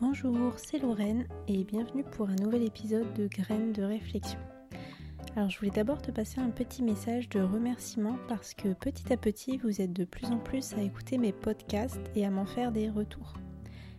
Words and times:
Bonjour, 0.00 0.54
c'est 0.56 0.78
Lorraine 0.78 1.26
et 1.46 1.62
bienvenue 1.62 2.04
pour 2.04 2.30
un 2.30 2.34
nouvel 2.36 2.62
épisode 2.62 3.12
de 3.12 3.26
Graines 3.26 3.74
de 3.74 3.82
réflexion. 3.82 4.38
Alors 5.36 5.50
je 5.50 5.58
voulais 5.58 5.70
d'abord 5.70 6.00
te 6.00 6.10
passer 6.10 6.40
un 6.40 6.48
petit 6.48 6.82
message 6.82 7.28
de 7.28 7.40
remerciement 7.40 8.16
parce 8.26 8.54
que 8.54 8.72
petit 8.72 9.12
à 9.12 9.18
petit 9.18 9.58
vous 9.58 9.82
êtes 9.82 9.92
de 9.92 10.06
plus 10.06 10.28
en 10.28 10.38
plus 10.38 10.72
à 10.72 10.80
écouter 10.80 11.18
mes 11.18 11.32
podcasts 11.32 12.00
et 12.16 12.24
à 12.24 12.30
m'en 12.30 12.46
faire 12.46 12.72
des 12.72 12.88
retours. 12.88 13.34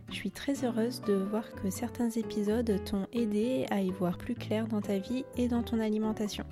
Je 0.08 0.14
suis 0.14 0.32
très 0.32 0.64
heureuse 0.64 1.02
de 1.02 1.14
voir 1.14 1.48
que 1.52 1.70
certains 1.70 2.10
épisodes 2.10 2.82
t'ont 2.84 3.06
aidé 3.12 3.66
à 3.70 3.80
y 3.80 3.90
voir 3.90 4.18
plus 4.18 4.34
clair 4.34 4.66
dans 4.66 4.80
ta 4.80 4.98
vie 4.98 5.24
et 5.36 5.46
dans 5.46 5.62
ton 5.62 5.78
alimentation. 5.78 6.44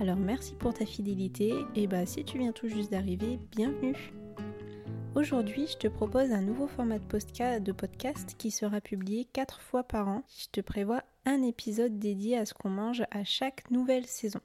Alors 0.00 0.18
merci 0.18 0.54
pour 0.54 0.72
ta 0.72 0.86
fidélité 0.86 1.52
et 1.74 1.88
bah 1.88 2.06
si 2.06 2.24
tu 2.24 2.38
viens 2.38 2.52
tout 2.52 2.68
juste 2.68 2.92
d'arriver, 2.92 3.40
bienvenue 3.50 4.12
Aujourd'hui, 5.16 5.68
je 5.68 5.76
te 5.76 5.86
propose 5.86 6.32
un 6.32 6.42
nouveau 6.42 6.66
format 6.66 6.98
de 6.98 7.72
podcast 7.72 8.34
qui 8.36 8.50
sera 8.50 8.80
publié 8.80 9.24
4 9.32 9.60
fois 9.60 9.84
par 9.84 10.08
an. 10.08 10.24
Je 10.36 10.46
te 10.50 10.60
prévois 10.60 11.04
un 11.24 11.40
épisode 11.42 12.00
dédié 12.00 12.36
à 12.36 12.44
ce 12.44 12.52
qu'on 12.52 12.68
mange 12.68 13.04
à 13.12 13.22
chaque 13.22 13.70
nouvelle 13.70 14.06
saison. 14.06 14.40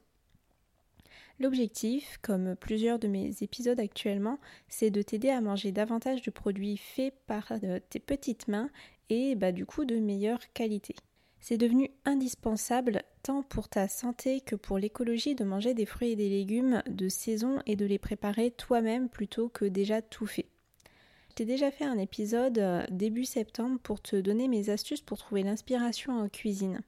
L'objectif, 1.40 2.20
comme 2.22 2.54
plusieurs 2.54 3.00
de 3.00 3.08
mes 3.08 3.34
épisodes 3.40 3.80
actuellement, 3.80 4.38
c'est 4.68 4.92
de 4.92 5.02
t'aider 5.02 5.30
à 5.30 5.40
manger 5.40 5.72
davantage 5.72 6.22
de 6.22 6.30
produits 6.30 6.76
faits 6.76 7.14
par 7.26 7.50
euh, 7.64 7.80
tes 7.90 7.98
petites 7.98 8.46
mains 8.46 8.70
et 9.08 9.34
bah, 9.34 9.50
du 9.50 9.66
coup 9.66 9.84
de 9.84 9.96
meilleure 9.96 10.52
qualité. 10.52 10.94
C'est 11.40 11.58
devenu 11.58 11.90
indispensable 12.04 13.02
tant 13.24 13.42
pour 13.42 13.68
ta 13.68 13.88
santé 13.88 14.40
que 14.40 14.54
pour 14.54 14.78
l'écologie 14.78 15.34
de 15.34 15.42
manger 15.42 15.74
des 15.74 15.86
fruits 15.86 16.12
et 16.12 16.16
des 16.16 16.28
légumes 16.28 16.80
de 16.86 17.08
saison 17.08 17.60
et 17.66 17.74
de 17.74 17.86
les 17.86 17.98
préparer 17.98 18.52
toi-même 18.52 19.08
plutôt 19.08 19.48
que 19.48 19.64
déjà 19.64 20.00
tout 20.00 20.26
fait. 20.26 20.46
Déjà 21.46 21.70
fait 21.70 21.86
un 21.86 21.96
épisode 21.96 22.58
euh, 22.58 22.84
début 22.90 23.24
septembre 23.24 23.80
pour 23.82 24.02
te 24.02 24.14
donner 24.14 24.46
mes 24.46 24.68
astuces 24.68 25.00
pour 25.00 25.16
trouver 25.16 25.42
l'inspiration 25.42 26.12
en 26.12 26.28
cuisine. 26.28 26.82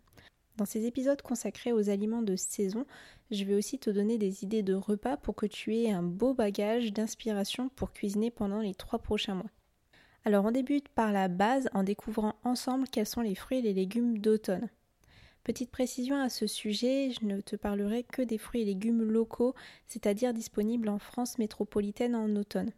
Dans 0.59 0.66
ces 0.66 0.85
épisodes 0.85 1.23
consacrés 1.23 1.73
aux 1.73 1.88
aliments 1.88 2.21
de 2.21 2.37
saison, 2.37 2.85
je 3.30 3.45
vais 3.45 3.54
aussi 3.54 3.79
te 3.79 3.88
donner 3.88 4.18
des 4.18 4.45
idées 4.45 4.62
de 4.62 4.74
repas 4.74 5.16
pour 5.16 5.37
que 5.37 5.46
tu 5.46 5.74
aies 5.74 5.90
un 5.90 6.02
beau 6.02 6.35
bagage 6.35 6.93
d'inspiration 6.93 7.71
pour 7.71 7.93
cuisiner 7.93 8.30
pendant 8.30 8.60
les 8.60 8.74
trois 8.74 8.99
prochains 8.99 9.35
mois. 9.35 9.51
Alors 10.27 10.45
on 10.45 10.51
débute 10.51 10.90
par 10.90 11.12
la 11.12 11.29
base 11.29 11.71
en 11.73 11.82
découvrant 11.82 12.34
ensemble 12.45 12.87
quels 12.88 13.07
sont 13.07 13.23
les 13.23 13.34
fruits 13.34 13.59
et 13.59 13.62
les 13.62 13.73
légumes 13.73 14.18
d'automne. 14.18 14.68
Petite 15.45 15.71
précision 15.71 16.21
à 16.21 16.29
ce 16.29 16.46
sujet, 16.46 17.10
je 17.10 17.24
ne 17.24 17.40
te 17.40 17.57
parlerai 17.57 18.05
que 18.05 18.21
des 18.21 18.38
fruits 18.38 18.60
et 18.60 18.66
légumes 18.66 19.02
locaux, 19.02 19.55
c'est-à-dire 19.87 20.34
disponibles 20.34 20.90
en 20.90 20.99
France 20.99 21.38
métropolitaine 21.38 22.15
en 22.15 22.37
automne. 22.37 22.71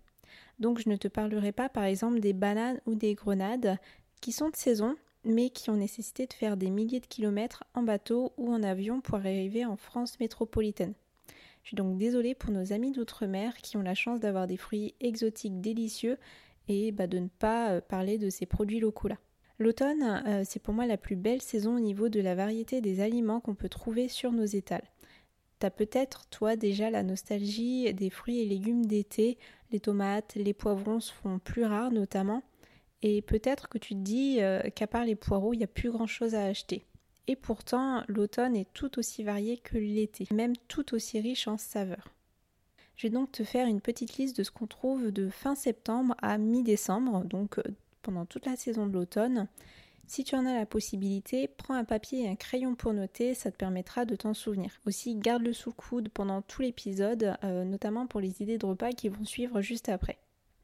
Donc 0.58 0.78
je 0.78 0.88
ne 0.88 0.96
te 0.96 1.08
parlerai 1.08 1.52
pas 1.52 1.68
par 1.68 1.84
exemple 1.84 2.20
des 2.20 2.32
bananes 2.32 2.80
ou 2.86 2.94
des 2.94 3.14
grenades 3.14 3.78
qui 4.20 4.32
sont 4.32 4.50
de 4.50 4.56
saison 4.56 4.96
mais 5.24 5.50
qui 5.50 5.70
ont 5.70 5.76
nécessité 5.76 6.26
de 6.26 6.32
faire 6.32 6.56
des 6.56 6.70
milliers 6.70 7.00
de 7.00 7.06
kilomètres 7.06 7.64
en 7.74 7.82
bateau 7.82 8.32
ou 8.36 8.52
en 8.52 8.62
avion 8.62 9.00
pour 9.00 9.16
arriver 9.16 9.64
en 9.64 9.76
France 9.76 10.20
métropolitaine. 10.20 10.94
Je 11.62 11.68
suis 11.68 11.76
donc 11.76 11.96
désolée 11.96 12.34
pour 12.34 12.50
nos 12.50 12.72
amis 12.72 12.92
d'outre-mer 12.92 13.56
qui 13.56 13.78
ont 13.78 13.82
la 13.82 13.94
chance 13.94 14.20
d'avoir 14.20 14.46
des 14.46 14.58
fruits 14.58 14.94
exotiques 15.00 15.62
délicieux 15.62 16.18
et 16.68 16.92
bah, 16.92 17.06
de 17.06 17.18
ne 17.18 17.28
pas 17.28 17.70
euh, 17.70 17.80
parler 17.80 18.18
de 18.18 18.28
ces 18.28 18.44
produits 18.46 18.80
locaux-là. 18.80 19.16
L'automne, 19.58 20.22
euh, 20.26 20.42
c'est 20.44 20.60
pour 20.60 20.74
moi 20.74 20.86
la 20.86 20.96
plus 20.96 21.16
belle 21.16 21.40
saison 21.40 21.76
au 21.76 21.80
niveau 21.80 22.08
de 22.08 22.20
la 22.20 22.34
variété 22.34 22.80
des 22.80 23.00
aliments 23.00 23.40
qu'on 23.40 23.54
peut 23.54 23.68
trouver 23.68 24.08
sur 24.08 24.32
nos 24.32 24.44
étals. 24.44 24.84
T'as 25.58 25.70
peut-être, 25.70 26.26
toi, 26.28 26.56
déjà 26.56 26.90
la 26.90 27.02
nostalgie 27.02 27.92
des 27.94 28.10
fruits 28.10 28.40
et 28.40 28.46
légumes 28.46 28.86
d'été. 28.86 29.38
Les 29.70 29.80
tomates, 29.80 30.34
les 30.34 30.52
poivrons 30.52 31.00
se 31.00 31.12
font 31.12 31.38
plus 31.38 31.64
rares 31.64 31.92
notamment. 31.92 32.42
Et 33.02 33.22
peut-être 33.22 33.68
que 33.68 33.78
tu 33.78 33.94
te 33.94 34.00
dis 34.00 34.38
euh, 34.40 34.62
qu'à 34.74 34.86
part 34.86 35.04
les 35.04 35.14
poireaux, 35.14 35.52
il 35.52 35.58
n'y 35.58 35.64
a 35.64 35.68
plus 35.68 35.90
grand-chose 35.90 36.34
à 36.34 36.44
acheter. 36.44 36.86
Et 37.26 37.36
pourtant, 37.36 38.02
l'automne 38.08 38.56
est 38.56 38.72
tout 38.72 38.98
aussi 38.98 39.24
varié 39.24 39.56
que 39.58 39.78
l'été, 39.78 40.26
même 40.32 40.56
tout 40.68 40.94
aussi 40.94 41.20
riche 41.20 41.48
en 41.48 41.56
saveurs. 41.56 42.10
Je 42.96 43.06
vais 43.06 43.10
donc 43.10 43.32
te 43.32 43.44
faire 43.44 43.66
une 43.66 43.80
petite 43.80 44.18
liste 44.18 44.38
de 44.38 44.42
ce 44.42 44.50
qu'on 44.50 44.66
trouve 44.66 45.10
de 45.10 45.28
fin 45.28 45.54
septembre 45.54 46.14
à 46.22 46.38
mi-décembre, 46.38 47.24
donc 47.24 47.58
euh, 47.58 47.62
pendant 48.02 48.24
toute 48.24 48.46
la 48.46 48.56
saison 48.56 48.86
de 48.86 48.92
l'automne, 48.92 49.48
si 50.06 50.24
tu 50.24 50.34
en 50.34 50.46
as 50.46 50.54
la 50.54 50.66
possibilité, 50.66 51.48
prends 51.48 51.74
un 51.74 51.84
papier 51.84 52.22
et 52.24 52.28
un 52.28 52.36
crayon 52.36 52.74
pour 52.74 52.92
noter, 52.92 53.34
ça 53.34 53.50
te 53.50 53.56
permettra 53.56 54.04
de 54.04 54.16
t'en 54.16 54.34
souvenir. 54.34 54.80
Aussi, 54.86 55.16
garde-le 55.16 55.52
sous 55.52 55.70
le 55.70 55.74
coude 55.74 56.08
pendant 56.08 56.42
tout 56.42 56.62
l'épisode, 56.62 57.36
euh, 57.44 57.64
notamment 57.64 58.06
pour 58.06 58.20
les 58.20 58.42
idées 58.42 58.58
de 58.58 58.66
repas 58.66 58.92
qui 58.92 59.08
vont 59.08 59.24
suivre 59.24 59.60
juste 59.60 59.88
après. 59.88 60.18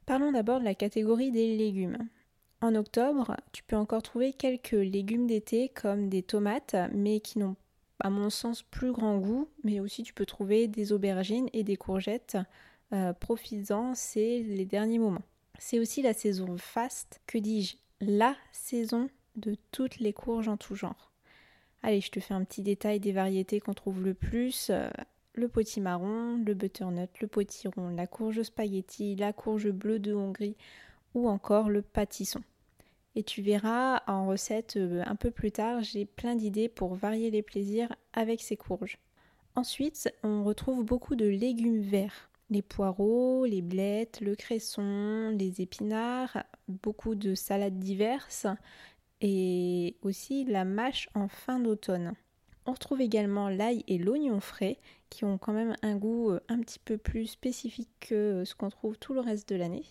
Parlons 0.05 0.31
d'abord 0.31 0.59
de 0.59 0.65
la 0.65 0.75
catégorie 0.75 1.31
des 1.31 1.55
légumes. 1.55 1.97
En 2.61 2.75
octobre, 2.75 3.37
tu 3.51 3.63
peux 3.63 3.75
encore 3.75 4.03
trouver 4.03 4.33
quelques 4.33 4.71
légumes 4.71 5.25
d'été 5.25 5.69
comme 5.69 6.09
des 6.09 6.21
tomates, 6.21 6.75
mais 6.93 7.19
qui 7.19 7.39
n'ont 7.39 7.55
à 7.99 8.09
mon 8.09 8.29
sens 8.29 8.63
plus 8.63 8.91
grand 8.91 9.17
goût, 9.19 9.47
mais 9.63 9.79
aussi 9.79 10.03
tu 10.03 10.13
peux 10.13 10.25
trouver 10.25 10.67
des 10.67 10.91
aubergines 10.91 11.49
et 11.53 11.63
des 11.63 11.75
courgettes. 11.75 12.37
Euh, 12.93 13.13
profitant, 13.13 13.93
c'est 13.95 14.39
les 14.39 14.65
derniers 14.65 14.99
moments. 14.99 15.23
C'est 15.59 15.79
aussi 15.79 16.01
la 16.01 16.13
saison 16.13 16.57
faste, 16.57 17.21
que 17.25 17.37
dis-je, 17.37 17.77
la 18.01 18.35
saison 18.51 19.09
de 19.35 19.55
toutes 19.71 19.99
les 19.99 20.13
courges 20.13 20.47
en 20.47 20.57
tout 20.57 20.75
genre. 20.75 21.11
Allez, 21.83 22.01
je 22.01 22.11
te 22.11 22.19
fais 22.19 22.33
un 22.33 22.43
petit 22.43 22.61
détail 22.61 22.99
des 22.99 23.11
variétés 23.11 23.59
qu'on 23.59 23.73
trouve 23.73 24.03
le 24.03 24.13
plus. 24.13 24.69
Euh, 24.69 24.89
le 25.33 25.47
potimarron, 25.47 26.37
le 26.45 26.53
butternut, 26.53 27.09
le 27.21 27.27
potiron, 27.27 27.89
la 27.89 28.05
courge 28.05 28.43
spaghetti, 28.43 29.15
la 29.15 29.33
courge 29.33 29.69
bleue 29.71 29.99
de 29.99 30.13
Hongrie 30.13 30.57
ou 31.13 31.27
encore 31.27 31.69
le 31.69 31.81
pâtisson. 31.81 32.41
Et 33.15 33.23
tu 33.23 33.41
verras 33.41 34.03
en 34.07 34.27
recette 34.27 34.77
euh, 34.77 35.03
un 35.05 35.15
peu 35.15 35.31
plus 35.31 35.51
tard, 35.51 35.83
j'ai 35.83 36.05
plein 36.05 36.35
d'idées 36.35 36.69
pour 36.69 36.95
varier 36.95 37.29
les 37.29 37.41
plaisirs 37.41 37.93
avec 38.13 38.41
ces 38.41 38.55
courges. 38.55 38.97
Ensuite, 39.55 40.13
on 40.23 40.43
retrouve 40.43 40.85
beaucoup 40.85 41.15
de 41.15 41.25
légumes 41.25 41.81
verts. 41.81 42.29
Les 42.49 42.61
poireaux, 42.61 43.45
les 43.45 43.61
blettes, 43.61 44.19
le 44.21 44.35
cresson, 44.35 45.33
les 45.37 45.61
épinards, 45.61 46.43
beaucoup 46.67 47.15
de 47.15 47.33
salades 47.35 47.79
diverses, 47.79 48.47
et 49.21 49.95
aussi 50.01 50.43
la 50.45 50.65
mâche 50.65 51.07
en 51.13 51.27
fin 51.27 51.59
d'automne. 51.59 52.13
On 52.65 52.73
retrouve 52.73 53.01
également 53.01 53.49
l'ail 53.49 53.83
et 53.87 53.97
l'oignon 53.97 54.39
frais 54.39 54.77
qui 55.09 55.25
ont 55.25 55.37
quand 55.37 55.53
même 55.53 55.75
un 55.81 55.95
goût 55.95 56.31
euh, 56.31 56.39
un 56.47 56.59
petit 56.59 56.79
peu 56.79 56.97
plus 56.97 57.27
spécifique 57.27 57.89
que 57.99 58.15
euh, 58.15 58.45
ce 58.45 58.53
qu'on 58.53 58.69
trouve 58.69 58.97
tout 58.97 59.13
le 59.13 59.19
reste 59.19 59.49
de 59.49 59.55
l'année. 59.55 59.85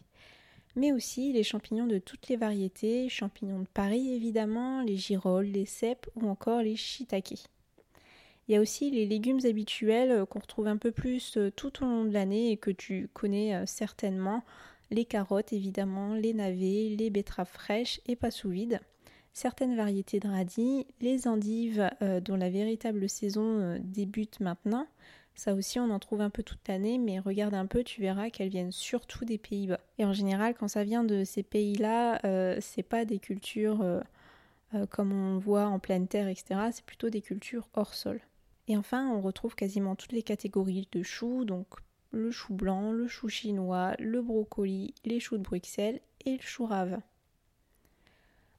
Mais 0.76 0.92
aussi 0.92 1.32
les 1.32 1.42
champignons 1.42 1.86
de 1.86 1.98
toutes 1.98 2.28
les 2.28 2.36
variétés, 2.36 3.08
champignons 3.08 3.58
de 3.60 3.66
Paris 3.66 4.12
évidemment, 4.14 4.82
les 4.82 4.96
girolles, 4.96 5.46
les 5.46 5.66
cèpes 5.66 6.08
ou 6.14 6.28
encore 6.28 6.62
les 6.62 6.76
shiitake. 6.76 7.48
Il 8.46 8.54
y 8.54 8.56
a 8.56 8.60
aussi 8.60 8.90
les 8.90 9.06
légumes 9.06 9.44
habituels 9.44 10.12
euh, 10.12 10.26
qu'on 10.26 10.38
retrouve 10.38 10.68
un 10.68 10.76
peu 10.76 10.92
plus 10.92 11.38
tout 11.56 11.82
au 11.82 11.86
long 11.86 12.04
de 12.04 12.12
l'année 12.12 12.52
et 12.52 12.56
que 12.56 12.70
tu 12.70 13.08
connais 13.12 13.66
certainement, 13.66 14.44
les 14.92 15.04
carottes 15.04 15.52
évidemment, 15.52 16.14
les 16.14 16.34
navets, 16.34 16.94
les 16.96 17.10
betteraves 17.10 17.50
fraîches 17.50 18.00
et 18.06 18.14
pas 18.14 18.30
sous 18.30 18.50
vide 18.50 18.80
certaines 19.40 19.74
variétés 19.74 20.20
de 20.20 20.28
radis, 20.28 20.86
les 21.00 21.26
endives 21.26 21.88
euh, 22.02 22.20
dont 22.20 22.36
la 22.36 22.50
véritable 22.50 23.08
saison 23.08 23.58
euh, 23.58 23.78
débute 23.80 24.38
maintenant. 24.40 24.86
Ça 25.34 25.54
aussi, 25.54 25.80
on 25.80 25.88
en 25.88 25.98
trouve 25.98 26.20
un 26.20 26.28
peu 26.28 26.42
toute 26.42 26.68
l'année, 26.68 26.98
mais 26.98 27.18
regarde 27.18 27.54
un 27.54 27.64
peu, 27.64 27.82
tu 27.82 28.02
verras 28.02 28.28
qu'elles 28.28 28.50
viennent 28.50 28.70
surtout 28.70 29.24
des 29.24 29.38
Pays-Bas. 29.38 29.80
Et 29.96 30.04
en 30.04 30.12
général, 30.12 30.54
quand 30.54 30.68
ça 30.68 30.84
vient 30.84 31.04
de 31.04 31.24
ces 31.24 31.42
pays-là, 31.42 32.20
euh, 32.26 32.58
c'est 32.60 32.82
pas 32.82 33.06
des 33.06 33.18
cultures 33.18 34.02
comme 34.90 35.12
on 35.12 35.38
voit 35.38 35.66
en 35.66 35.80
pleine 35.80 36.06
terre, 36.06 36.28
etc. 36.28 36.60
C'est 36.70 36.84
plutôt 36.84 37.08
des 37.08 37.22
cultures 37.22 37.66
hors 37.72 37.94
sol. 37.94 38.20
Et 38.68 38.76
enfin, 38.76 39.08
on 39.08 39.20
retrouve 39.20 39.54
quasiment 39.54 39.96
toutes 39.96 40.12
les 40.12 40.22
catégories 40.22 40.86
de 40.92 41.02
choux, 41.02 41.44
donc 41.44 41.66
le 42.12 42.30
chou 42.30 42.52
blanc, 42.52 42.92
le 42.92 43.08
chou 43.08 43.28
chinois, 43.28 43.94
le 43.98 44.20
brocoli, 44.20 44.94
les 45.04 45.18
choux 45.18 45.38
de 45.38 45.42
Bruxelles 45.42 46.00
et 46.26 46.32
le 46.32 46.42
chou 46.42 46.66
rave. 46.66 47.00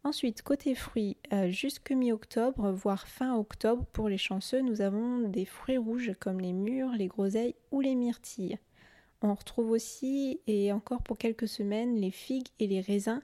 Ensuite, 0.03 0.41
côté 0.41 0.73
fruits, 0.73 1.17
euh, 1.31 1.51
jusque 1.51 1.91
mi-octobre, 1.91 2.71
voire 2.71 3.07
fin 3.07 3.35
octobre, 3.37 3.85
pour 3.93 4.09
les 4.09 4.17
chanceux, 4.17 4.61
nous 4.61 4.81
avons 4.81 5.19
des 5.29 5.45
fruits 5.45 5.77
rouges 5.77 6.13
comme 6.19 6.39
les 6.39 6.53
mûres, 6.53 6.93
les 6.93 7.07
groseilles 7.07 7.53
ou 7.69 7.81
les 7.81 7.93
myrtilles. 7.93 8.57
On 9.21 9.35
retrouve 9.35 9.69
aussi, 9.69 10.39
et 10.47 10.71
encore 10.71 11.03
pour 11.03 11.19
quelques 11.19 11.47
semaines, 11.47 11.97
les 11.97 12.09
figues 12.09 12.47
et 12.57 12.65
les 12.65 12.81
raisins, 12.81 13.21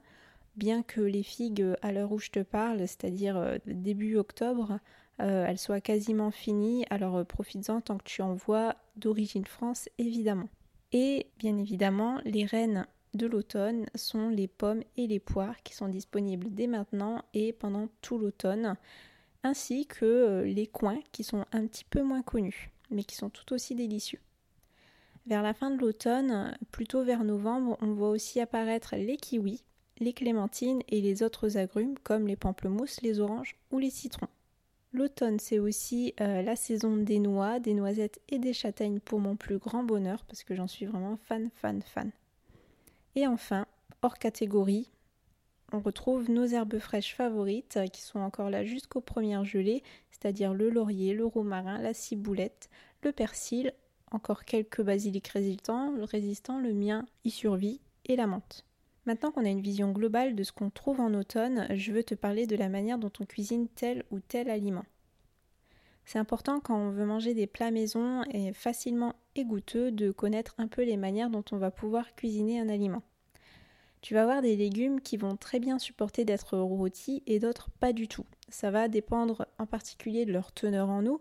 bien 0.54 0.84
que 0.84 1.00
les 1.00 1.24
figues, 1.24 1.66
à 1.82 1.90
l'heure 1.90 2.12
où 2.12 2.20
je 2.20 2.30
te 2.30 2.40
parle, 2.40 2.78
c'est-à-dire 2.78 3.36
euh, 3.36 3.58
début 3.66 4.16
octobre, 4.16 4.78
euh, 5.20 5.46
elles 5.48 5.58
soient 5.58 5.80
quasiment 5.80 6.30
finies, 6.30 6.86
alors 6.90 7.26
profites-en 7.26 7.80
tant 7.80 7.98
que 7.98 8.04
tu 8.04 8.22
en 8.22 8.34
vois 8.34 8.76
d'origine 8.94 9.46
France, 9.46 9.88
évidemment. 9.98 10.48
Et 10.92 11.26
bien 11.38 11.58
évidemment, 11.58 12.20
les 12.24 12.44
rennes 12.44 12.86
de 13.14 13.26
l'automne 13.26 13.86
sont 13.94 14.28
les 14.28 14.48
pommes 14.48 14.82
et 14.96 15.06
les 15.06 15.20
poires 15.20 15.62
qui 15.62 15.74
sont 15.74 15.88
disponibles 15.88 16.48
dès 16.50 16.66
maintenant 16.66 17.22
et 17.34 17.52
pendant 17.52 17.88
tout 18.02 18.18
l'automne, 18.18 18.76
ainsi 19.42 19.86
que 19.86 20.04
euh, 20.04 20.44
les 20.44 20.66
coins 20.66 21.00
qui 21.12 21.24
sont 21.24 21.44
un 21.52 21.66
petit 21.66 21.84
peu 21.84 22.02
moins 22.02 22.22
connus, 22.22 22.70
mais 22.90 23.04
qui 23.04 23.16
sont 23.16 23.30
tout 23.30 23.52
aussi 23.54 23.74
délicieux. 23.74 24.20
Vers 25.26 25.42
la 25.42 25.54
fin 25.54 25.70
de 25.70 25.78
l'automne, 25.78 26.56
plutôt 26.70 27.02
vers 27.02 27.22
novembre, 27.22 27.76
on 27.82 27.92
voit 27.92 28.10
aussi 28.10 28.40
apparaître 28.40 28.96
les 28.96 29.16
kiwis, 29.16 29.62
les 29.98 30.12
clémentines 30.12 30.82
et 30.88 31.00
les 31.00 31.22
autres 31.22 31.58
agrumes 31.58 31.98
comme 32.02 32.26
les 32.26 32.36
pamplemousses, 32.36 33.02
les 33.02 33.20
oranges 33.20 33.56
ou 33.70 33.78
les 33.78 33.90
citrons. 33.90 34.28
L'automne, 34.92 35.38
c'est 35.38 35.58
aussi 35.58 36.14
euh, 36.20 36.40
la 36.40 36.56
saison 36.56 36.96
des 36.96 37.18
noix, 37.18 37.60
des 37.60 37.74
noisettes 37.74 38.20
et 38.30 38.38
des 38.38 38.54
châtaignes 38.54 39.00
pour 39.00 39.20
mon 39.20 39.36
plus 39.36 39.58
grand 39.58 39.82
bonheur 39.82 40.24
parce 40.24 40.44
que 40.44 40.54
j'en 40.54 40.66
suis 40.66 40.86
vraiment 40.86 41.18
fan, 41.18 41.50
fan, 41.54 41.82
fan. 41.82 42.10
Et 43.14 43.26
enfin, 43.26 43.66
hors 44.02 44.18
catégorie, 44.18 44.90
on 45.72 45.80
retrouve 45.80 46.30
nos 46.30 46.46
herbes 46.46 46.78
fraîches 46.78 47.14
favorites 47.14 47.76
euh, 47.76 47.86
qui 47.86 48.00
sont 48.00 48.20
encore 48.20 48.48
là 48.48 48.64
jusqu'aux 48.64 49.00
premières 49.00 49.44
gelées, 49.44 49.82
c'est-à-dire 50.10 50.54
le 50.54 50.70
laurier, 50.70 51.14
le 51.14 51.26
romarin, 51.26 51.78
la 51.78 51.92
ciboulette, 51.94 52.70
le 53.02 53.12
persil, 53.12 53.72
encore 54.10 54.44
quelques 54.44 54.82
basiliques 54.82 55.28
résistants, 55.28 55.92
résistants 56.04 56.58
le 56.58 56.72
mien 56.72 57.04
y 57.24 57.30
survit, 57.30 57.80
et 58.06 58.16
la 58.16 58.26
menthe. 58.26 58.64
Maintenant 59.04 59.30
qu'on 59.30 59.44
a 59.44 59.50
une 59.50 59.60
vision 59.60 59.92
globale 59.92 60.34
de 60.34 60.42
ce 60.42 60.52
qu'on 60.52 60.70
trouve 60.70 61.00
en 61.00 61.14
automne, 61.14 61.66
je 61.74 61.92
veux 61.92 62.02
te 62.02 62.14
parler 62.14 62.46
de 62.46 62.56
la 62.56 62.68
manière 62.68 62.98
dont 62.98 63.12
on 63.20 63.26
cuisine 63.26 63.68
tel 63.68 64.04
ou 64.10 64.20
tel 64.20 64.50
aliment. 64.50 64.84
C'est 66.04 66.18
important 66.18 66.60
quand 66.60 66.76
on 66.76 66.90
veut 66.90 67.04
manger 67.04 67.34
des 67.34 67.46
plats 67.46 67.70
maison 67.70 68.22
et 68.30 68.52
facilement 68.54 69.14
goûteux 69.44 69.90
de 69.90 70.10
connaître 70.10 70.54
un 70.58 70.68
peu 70.68 70.82
les 70.82 70.96
manières 70.96 71.30
dont 71.30 71.44
on 71.52 71.56
va 71.56 71.70
pouvoir 71.70 72.14
cuisiner 72.14 72.60
un 72.60 72.68
aliment. 72.68 73.02
Tu 74.00 74.14
vas 74.14 74.22
avoir 74.22 74.42
des 74.42 74.56
légumes 74.56 75.00
qui 75.00 75.16
vont 75.16 75.36
très 75.36 75.58
bien 75.58 75.78
supporter 75.78 76.24
d'être 76.24 76.56
rôtis 76.56 77.22
et 77.26 77.38
d'autres 77.38 77.70
pas 77.80 77.92
du 77.92 78.06
tout. 78.06 78.24
Ça 78.48 78.70
va 78.70 78.88
dépendre 78.88 79.46
en 79.58 79.66
particulier 79.66 80.24
de 80.24 80.32
leur 80.32 80.52
teneur 80.52 80.88
en 80.88 81.04
eau, 81.06 81.20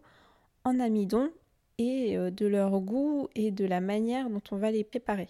en 0.64 0.80
amidon 0.80 1.32
et 1.78 2.18
euh, 2.18 2.30
de 2.30 2.46
leur 2.46 2.80
goût 2.80 3.30
et 3.36 3.52
de 3.52 3.66
la 3.66 3.82
manière 3.82 4.30
dont 4.30 4.42
on 4.52 4.58
va 4.58 4.72
les 4.72 4.84
préparer. 4.84 5.28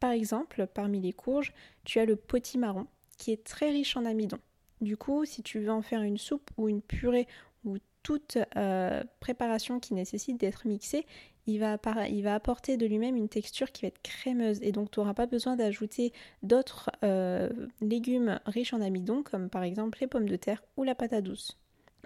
Par 0.00 0.10
exemple, 0.10 0.66
parmi 0.66 1.00
les 1.00 1.12
courges, 1.12 1.52
tu 1.84 1.98
as 2.00 2.04
le 2.04 2.16
potimarron 2.16 2.86
qui 3.18 3.30
est 3.30 3.44
très 3.44 3.70
riche 3.70 3.96
en 3.96 4.04
amidon. 4.04 4.38
Du 4.80 4.96
coup, 4.96 5.24
si 5.24 5.42
tu 5.42 5.60
veux 5.60 5.70
en 5.70 5.82
faire 5.82 6.02
une 6.02 6.18
soupe 6.18 6.50
ou 6.56 6.68
une 6.68 6.82
purée 6.82 7.28
ou 7.64 7.76
toute 8.02 8.38
euh, 8.56 9.04
préparation 9.20 9.78
qui 9.78 9.94
nécessite 9.94 10.40
d'être 10.40 10.66
mixée, 10.66 11.06
il 11.46 11.58
va, 11.58 12.34
apporter 12.34 12.76
de 12.76 12.86
lui-même 12.86 13.16
une 13.16 13.28
texture 13.28 13.72
qui 13.72 13.82
va 13.82 13.88
être 13.88 14.02
crémeuse 14.02 14.62
et 14.62 14.70
donc 14.70 14.90
tu 14.90 15.00
n'auras 15.00 15.14
pas 15.14 15.26
besoin 15.26 15.56
d'ajouter 15.56 16.12
d'autres 16.42 16.90
euh, 17.02 17.48
légumes 17.80 18.38
riches 18.46 18.72
en 18.72 18.80
amidon 18.80 19.22
comme 19.22 19.50
par 19.50 19.64
exemple 19.64 19.98
les 20.00 20.06
pommes 20.06 20.28
de 20.28 20.36
terre 20.36 20.62
ou 20.76 20.84
la 20.84 20.94
patate 20.94 21.24
douce. 21.24 21.58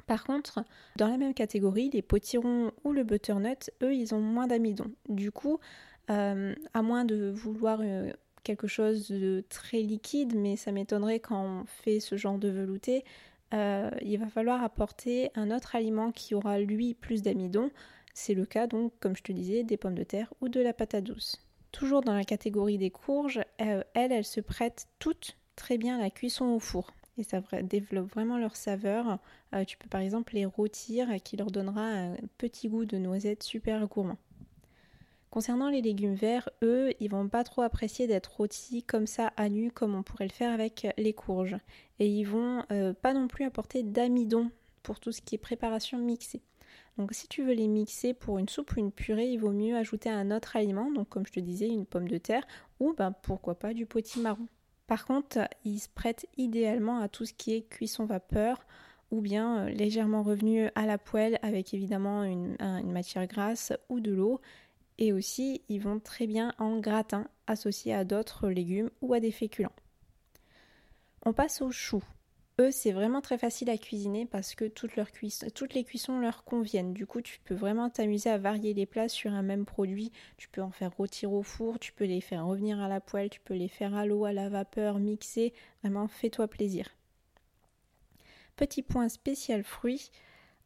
Par 0.06 0.24
contre, 0.24 0.60
dans 0.96 1.08
la 1.08 1.18
même 1.18 1.34
catégorie, 1.34 1.90
les 1.92 2.02
potirons 2.02 2.70
ou 2.84 2.92
le 2.92 3.02
butternut, 3.02 3.70
eux, 3.82 3.94
ils 3.94 4.14
ont 4.14 4.20
moins 4.20 4.46
d'amidon. 4.46 4.90
Du 5.08 5.32
coup, 5.32 5.58
euh, 6.10 6.54
à 6.74 6.82
moins 6.82 7.04
de 7.04 7.30
vouloir 7.30 7.80
euh, 7.82 8.12
quelque 8.42 8.66
chose 8.66 9.10
de 9.10 9.42
très 9.48 9.80
liquide, 9.80 10.34
mais 10.36 10.56
ça 10.56 10.70
m'étonnerait 10.70 11.20
quand 11.20 11.42
on 11.42 11.64
fait 11.64 12.00
ce 12.00 12.16
genre 12.16 12.38
de 12.38 12.48
velouté, 12.48 13.04
il 13.52 14.18
va 14.18 14.28
falloir 14.28 14.62
apporter 14.62 15.30
un 15.34 15.50
autre 15.50 15.76
aliment 15.76 16.12
qui 16.12 16.34
aura 16.34 16.58
lui 16.58 16.92
plus 16.92 17.22
d'amidon. 17.22 17.70
C'est 18.18 18.32
le 18.32 18.46
cas 18.46 18.66
donc, 18.66 18.94
comme 18.98 19.14
je 19.14 19.22
te 19.22 19.30
disais, 19.30 19.62
des 19.62 19.76
pommes 19.76 19.94
de 19.94 20.02
terre 20.02 20.32
ou 20.40 20.48
de 20.48 20.58
la 20.58 20.72
patate 20.72 21.04
douce. 21.04 21.36
Toujours 21.70 22.00
dans 22.00 22.14
la 22.14 22.24
catégorie 22.24 22.78
des 22.78 22.88
courges, 22.88 23.42
elles, 23.58 23.84
elles 23.92 24.24
se 24.24 24.40
prêtent 24.40 24.88
toutes 24.98 25.36
très 25.54 25.76
bien 25.76 25.98
à 25.98 26.00
la 26.00 26.08
cuisson 26.08 26.46
au 26.46 26.58
four 26.58 26.94
et 27.18 27.24
ça 27.24 27.42
développe 27.62 28.10
vraiment 28.10 28.38
leur 28.38 28.56
saveur. 28.56 29.18
tu 29.66 29.76
peux 29.76 29.88
par 29.90 30.00
exemple 30.00 30.32
les 30.32 30.46
rôtir 30.46 31.08
qui 31.24 31.36
leur 31.36 31.50
donnera 31.50 31.82
un 31.82 32.16
petit 32.38 32.70
goût 32.70 32.86
de 32.86 32.96
noisette 32.96 33.42
super 33.42 33.86
gourmand. 33.86 34.18
Concernant 35.28 35.68
les 35.68 35.82
légumes 35.82 36.14
verts, 36.14 36.48
eux, 36.62 36.94
ils 37.00 37.10
vont 37.10 37.28
pas 37.28 37.44
trop 37.44 37.60
apprécier 37.60 38.06
d'être 38.06 38.34
rôtis 38.34 38.82
comme 38.82 39.06
ça 39.06 39.34
à 39.36 39.50
nu 39.50 39.70
comme 39.70 39.94
on 39.94 40.02
pourrait 40.02 40.28
le 40.28 40.32
faire 40.32 40.54
avec 40.54 40.86
les 40.96 41.12
courges. 41.12 41.58
Et 41.98 42.08
ils 42.08 42.24
vont 42.24 42.64
euh, 42.72 42.94
pas 42.94 43.12
non 43.12 43.28
plus 43.28 43.44
apporter 43.44 43.82
d'amidon 43.82 44.50
pour 44.82 45.00
tout 45.00 45.12
ce 45.12 45.20
qui 45.20 45.34
est 45.34 45.38
préparation 45.38 45.98
mixée. 45.98 46.40
Donc 46.98 47.12
si 47.12 47.28
tu 47.28 47.42
veux 47.42 47.52
les 47.52 47.68
mixer 47.68 48.14
pour 48.14 48.38
une 48.38 48.48
soupe 48.48 48.76
ou 48.76 48.80
une 48.80 48.92
purée, 48.92 49.30
il 49.30 49.38
vaut 49.38 49.50
mieux 49.50 49.76
ajouter 49.76 50.08
un 50.08 50.30
autre 50.30 50.56
aliment, 50.56 50.90
donc 50.90 51.08
comme 51.08 51.26
je 51.26 51.32
te 51.32 51.40
disais, 51.40 51.68
une 51.68 51.86
pomme 51.86 52.08
de 52.08 52.18
terre 52.18 52.46
ou 52.80 52.94
ben, 52.94 53.12
pourquoi 53.22 53.58
pas 53.58 53.74
du 53.74 53.86
potimarron. 53.86 54.46
Par 54.86 55.04
contre, 55.04 55.48
ils 55.64 55.78
se 55.78 55.88
prêtent 55.88 56.26
idéalement 56.36 57.00
à 57.00 57.08
tout 57.08 57.26
ce 57.26 57.34
qui 57.34 57.54
est 57.54 57.62
cuisson 57.62 58.06
vapeur 58.06 58.66
ou 59.10 59.20
bien 59.20 59.66
euh, 59.66 59.70
légèrement 59.70 60.22
revenu 60.22 60.68
à 60.74 60.86
la 60.86 60.98
poêle 60.98 61.38
avec 61.42 61.74
évidemment 61.74 62.24
une 62.24 62.56
matière 62.92 63.26
grasse 63.26 63.72
ou 63.88 64.00
de 64.00 64.12
l'eau 64.12 64.40
et 64.98 65.12
aussi 65.12 65.62
ils 65.68 65.80
vont 65.80 66.00
très 66.00 66.26
bien 66.26 66.54
en 66.58 66.78
gratin 66.78 67.28
associé 67.46 67.94
à 67.94 68.04
d'autres 68.04 68.48
légumes 68.48 68.90
ou 69.00 69.12
à 69.14 69.20
des 69.20 69.30
féculents. 69.30 69.72
On 71.24 71.32
passe 71.32 71.60
aux 71.60 71.70
choux. 71.70 72.04
Eux, 72.58 72.70
c'est 72.70 72.92
vraiment 72.92 73.20
très 73.20 73.36
facile 73.36 73.68
à 73.68 73.76
cuisiner 73.76 74.24
parce 74.24 74.54
que 74.54 74.64
toutes, 74.64 74.94
les 75.74 75.84
cuissons 75.84 76.18
leur 76.18 76.42
conviennent. 76.44 76.94
Du 76.94 77.06
coup, 77.06 77.20
tu 77.20 77.38
peux 77.44 77.54
vraiment 77.54 77.90
t'amuser 77.90 78.30
à 78.30 78.38
varier 78.38 78.72
les 78.72 78.86
plats 78.86 79.10
sur 79.10 79.32
un 79.32 79.42
même 79.42 79.66
produit. 79.66 80.10
Tu 80.38 80.48
peux 80.48 80.62
en 80.62 80.70
faire 80.70 80.96
rôtir 80.96 81.34
au 81.34 81.42
four, 81.42 81.78
tu 81.78 81.92
peux 81.92 82.06
les 82.06 82.22
faire 82.22 82.46
revenir 82.46 82.80
à 82.80 82.88
la 82.88 83.00
poêle, 83.00 83.28
tu 83.28 83.40
peux 83.40 83.52
les 83.52 83.68
faire 83.68 83.94
à 83.94 84.06
l'eau, 84.06 84.24
à 84.24 84.32
la 84.32 84.48
vapeur, 84.48 84.98
mixer. 84.98 85.52
Vraiment, 85.82 86.08
fais-toi 86.08 86.48
plaisir. 86.48 86.88
Petit 88.56 88.82
point 88.82 89.10
spécial 89.10 89.62
fruits. 89.62 90.10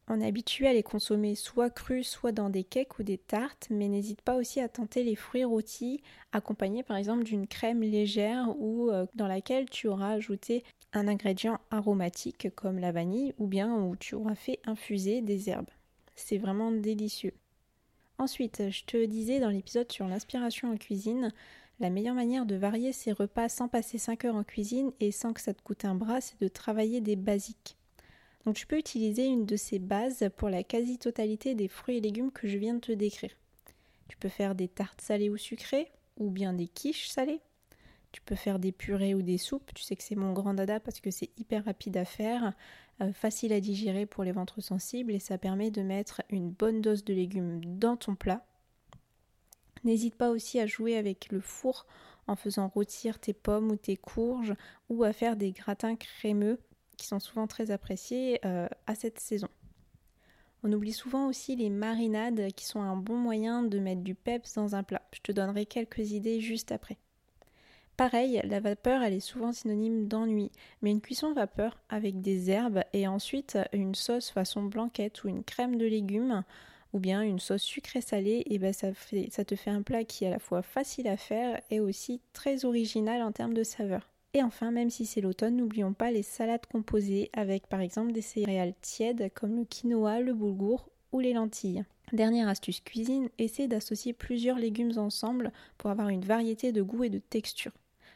On 0.07 0.19
est 0.19 0.27
habitué 0.27 0.67
à 0.67 0.73
les 0.73 0.83
consommer 0.83 1.35
soit 1.35 1.69
crus, 1.69 2.07
soit 2.07 2.31
dans 2.31 2.49
des 2.49 2.63
cakes 2.63 2.99
ou 2.99 3.03
des 3.03 3.17
tartes, 3.17 3.67
mais 3.69 3.87
n'hésite 3.87 4.21
pas 4.21 4.35
aussi 4.35 4.59
à 4.59 4.67
tenter 4.67 5.03
les 5.03 5.15
fruits 5.15 5.45
rôtis, 5.45 6.01
accompagnés 6.31 6.83
par 6.83 6.97
exemple 6.97 7.23
d'une 7.23 7.47
crème 7.47 7.81
légère 7.81 8.53
ou 8.59 8.89
euh, 8.89 9.05
dans 9.15 9.27
laquelle 9.27 9.69
tu 9.69 9.87
auras 9.87 10.11
ajouté 10.11 10.63
un 10.93 11.07
ingrédient 11.07 11.59
aromatique 11.69 12.49
comme 12.55 12.79
la 12.79 12.91
vanille 12.91 13.33
ou 13.37 13.47
bien 13.47 13.73
où 13.73 13.95
tu 13.95 14.15
auras 14.15 14.35
fait 14.35 14.59
infuser 14.65 15.21
des 15.21 15.49
herbes. 15.49 15.69
C'est 16.15 16.37
vraiment 16.37 16.71
délicieux. 16.71 17.33
Ensuite, 18.17 18.69
je 18.69 18.83
te 18.83 19.05
disais 19.05 19.39
dans 19.39 19.49
l'épisode 19.49 19.91
sur 19.91 20.07
l'inspiration 20.07 20.71
en 20.71 20.77
cuisine, 20.77 21.31
la 21.79 21.89
meilleure 21.89 22.15
manière 22.15 22.45
de 22.45 22.55
varier 22.55 22.93
ses 22.93 23.11
repas 23.11 23.49
sans 23.49 23.67
passer 23.67 23.97
5 23.97 24.25
heures 24.25 24.35
en 24.35 24.43
cuisine 24.43 24.91
et 24.99 25.11
sans 25.11 25.33
que 25.33 25.41
ça 25.41 25.53
te 25.53 25.61
coûte 25.63 25.85
un 25.85 25.95
bras, 25.95 26.21
c'est 26.21 26.39
de 26.39 26.47
travailler 26.47 27.01
des 27.01 27.15
basiques. 27.15 27.77
Donc 28.45 28.55
tu 28.55 28.65
peux 28.65 28.77
utiliser 28.77 29.25
une 29.25 29.45
de 29.45 29.55
ces 29.55 29.79
bases 29.79 30.29
pour 30.37 30.49
la 30.49 30.63
quasi-totalité 30.63 31.55
des 31.55 31.67
fruits 31.67 31.97
et 31.97 32.01
légumes 32.01 32.31
que 32.31 32.47
je 32.47 32.57
viens 32.57 32.73
de 32.73 32.79
te 32.79 32.91
décrire. 32.91 33.31
Tu 34.07 34.17
peux 34.17 34.29
faire 34.29 34.55
des 34.55 34.67
tartes 34.67 35.01
salées 35.01 35.29
ou 35.29 35.37
sucrées, 35.37 35.91
ou 36.17 36.29
bien 36.29 36.53
des 36.53 36.67
quiches 36.67 37.07
salées. 37.09 37.39
Tu 38.11 38.21
peux 38.21 38.35
faire 38.35 38.59
des 38.59 38.71
purées 38.71 39.15
ou 39.15 39.21
des 39.21 39.37
soupes. 39.37 39.73
Tu 39.73 39.83
sais 39.83 39.95
que 39.95 40.03
c'est 40.03 40.15
mon 40.15 40.33
grand 40.33 40.53
dada 40.53 40.79
parce 40.79 40.99
que 40.99 41.11
c'est 41.11 41.29
hyper 41.37 41.63
rapide 41.65 41.95
à 41.97 42.03
faire, 42.03 42.53
euh, 43.01 43.13
facile 43.13 43.53
à 43.53 43.61
digérer 43.61 44.05
pour 44.05 44.23
les 44.23 44.33
ventres 44.33 44.61
sensibles 44.61 45.13
et 45.13 45.19
ça 45.19 45.37
permet 45.37 45.71
de 45.71 45.81
mettre 45.81 46.21
une 46.29 46.49
bonne 46.49 46.81
dose 46.81 47.05
de 47.05 47.13
légumes 47.13 47.61
dans 47.63 47.95
ton 47.95 48.15
plat. 48.15 48.45
N'hésite 49.83 50.15
pas 50.15 50.29
aussi 50.29 50.59
à 50.59 50.67
jouer 50.67 50.97
avec 50.97 51.31
le 51.31 51.39
four 51.39 51.85
en 52.27 52.35
faisant 52.35 52.67
rôtir 52.67 53.19
tes 53.19 53.33
pommes 53.33 53.71
ou 53.71 53.75
tes 53.77 53.97
courges 53.97 54.55
ou 54.89 55.03
à 55.03 55.13
faire 55.13 55.37
des 55.37 55.51
gratins 55.51 55.95
crémeux 55.95 56.59
qui 57.01 57.07
sont 57.07 57.19
souvent 57.19 57.47
très 57.47 57.71
appréciés 57.71 58.39
euh, 58.45 58.67
à 58.85 58.93
cette 58.93 59.19
saison. 59.19 59.47
On 60.63 60.71
oublie 60.71 60.93
souvent 60.93 61.27
aussi 61.27 61.55
les 61.55 61.71
marinades 61.71 62.51
qui 62.53 62.65
sont 62.65 62.81
un 62.81 62.95
bon 62.95 63.17
moyen 63.17 63.63
de 63.63 63.79
mettre 63.79 64.01
du 64.01 64.13
peps 64.13 64.53
dans 64.53 64.75
un 64.75 64.83
plat. 64.83 65.01
Je 65.11 65.21
te 65.21 65.31
donnerai 65.31 65.65
quelques 65.65 66.11
idées 66.11 66.39
juste 66.39 66.71
après. 66.71 66.97
Pareil, 67.97 68.39
la 68.43 68.59
vapeur, 68.59 69.01
elle 69.01 69.13
est 69.13 69.19
souvent 69.19 69.51
synonyme 69.51 70.07
d'ennui, 70.07 70.51
mais 70.83 70.91
une 70.91 71.01
cuisson 71.01 71.33
vapeur 71.33 71.79
avec 71.89 72.21
des 72.21 72.51
herbes 72.51 72.83
et 72.93 73.07
ensuite 73.07 73.57
une 73.73 73.95
sauce 73.95 74.29
façon 74.29 74.61
blanquette 74.61 75.23
ou 75.23 75.27
une 75.27 75.43
crème 75.43 75.77
de 75.77 75.85
légumes 75.85 76.43
ou 76.93 76.99
bien 76.99 77.23
une 77.23 77.39
sauce 77.39 77.63
sucrée 77.63 78.01
salée, 78.01 78.43
et 78.47 78.59
ben 78.59 78.73
ça, 78.73 78.93
fait, 78.93 79.29
ça 79.31 79.45
te 79.45 79.55
fait 79.55 79.71
un 79.71 79.81
plat 79.81 80.03
qui 80.03 80.25
est 80.25 80.27
à 80.27 80.31
la 80.31 80.39
fois 80.39 80.61
facile 80.61 81.07
à 81.07 81.17
faire 81.17 81.59
et 81.71 81.79
aussi 81.79 82.21
très 82.33 82.65
original 82.65 83.21
en 83.23 83.31
termes 83.31 83.53
de 83.53 83.63
saveur. 83.63 84.10
Et 84.33 84.43
enfin, 84.43 84.71
même 84.71 84.89
si 84.89 85.05
c'est 85.05 85.21
l'automne, 85.21 85.57
n'oublions 85.57 85.93
pas 85.93 86.11
les 86.11 86.23
salades 86.23 86.65
composées 86.65 87.29
avec 87.33 87.67
par 87.67 87.81
exemple 87.81 88.13
des 88.13 88.21
céréales 88.21 88.73
tièdes 88.81 89.31
comme 89.33 89.57
le 89.57 89.65
quinoa, 89.65 90.21
le 90.21 90.33
boulgour 90.33 90.89
ou 91.11 91.19
les 91.19 91.33
lentilles. 91.33 91.83
Dernière 92.13 92.47
astuce 92.47 92.81
cuisine, 92.81 93.29
essaie 93.37 93.67
d'associer 93.67 94.13
plusieurs 94.13 94.57
légumes 94.57 94.97
ensemble 94.97 95.51
pour 95.77 95.89
avoir 95.89 96.09
une 96.09 96.25
variété 96.25 96.71
de 96.71 96.81
goût 96.81 97.03
et 97.03 97.09
de 97.09 97.19
texture. 97.19 97.71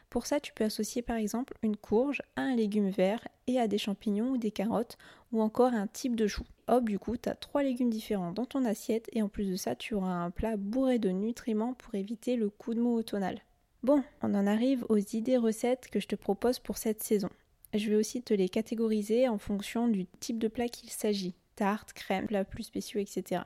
Pour 0.08 0.26
ça, 0.26 0.40
tu 0.40 0.52
peux 0.52 0.64
associer 0.64 1.02
par 1.02 1.16
exemple 1.16 1.54
une 1.62 1.76
courge 1.76 2.22
à 2.36 2.42
un 2.42 2.56
légume 2.56 2.90
vert 2.90 3.26
et 3.46 3.58
à 3.58 3.68
des 3.68 3.78
champignons 3.78 4.30
ou 4.30 4.38
des 4.38 4.50
carottes 4.50 4.96
ou 5.32 5.42
encore 5.42 5.74
un 5.74 5.86
type 5.86 6.16
de 6.16 6.26
chou. 6.26 6.44
Hop, 6.68 6.84
du 6.84 6.98
coup, 6.98 7.16
tu 7.16 7.28
as 7.28 7.34
trois 7.34 7.62
légumes 7.62 7.90
différents 7.90 8.32
dans 8.32 8.44
ton 8.44 8.64
assiette 8.64 9.08
et 9.12 9.22
en 9.22 9.28
plus 9.28 9.50
de 9.50 9.56
ça, 9.56 9.74
tu 9.74 9.94
auras 9.94 10.12
un 10.12 10.30
plat 10.30 10.56
bourré 10.56 10.98
de 10.98 11.10
nutriments 11.10 11.74
pour 11.74 11.94
éviter 11.94 12.36
le 12.36 12.48
coup 12.48 12.74
de 12.74 12.80
mou 12.80 12.94
automnal. 12.94 13.40
Bon, 13.86 14.02
on 14.20 14.34
en 14.34 14.48
arrive 14.48 14.84
aux 14.88 14.98
idées 14.98 15.36
recettes 15.36 15.86
que 15.92 16.00
je 16.00 16.08
te 16.08 16.16
propose 16.16 16.58
pour 16.58 16.76
cette 16.76 17.04
saison. 17.04 17.28
Je 17.72 17.88
vais 17.88 17.94
aussi 17.94 18.20
te 18.20 18.34
les 18.34 18.48
catégoriser 18.48 19.28
en 19.28 19.38
fonction 19.38 19.86
du 19.86 20.06
type 20.18 20.40
de 20.40 20.48
plat 20.48 20.68
qu'il 20.68 20.90
s'agit. 20.90 21.36
Tarte, 21.54 21.92
crème, 21.92 22.26
plat 22.26 22.44
plus 22.44 22.64
spéciaux, 22.64 22.98
etc. 22.98 23.42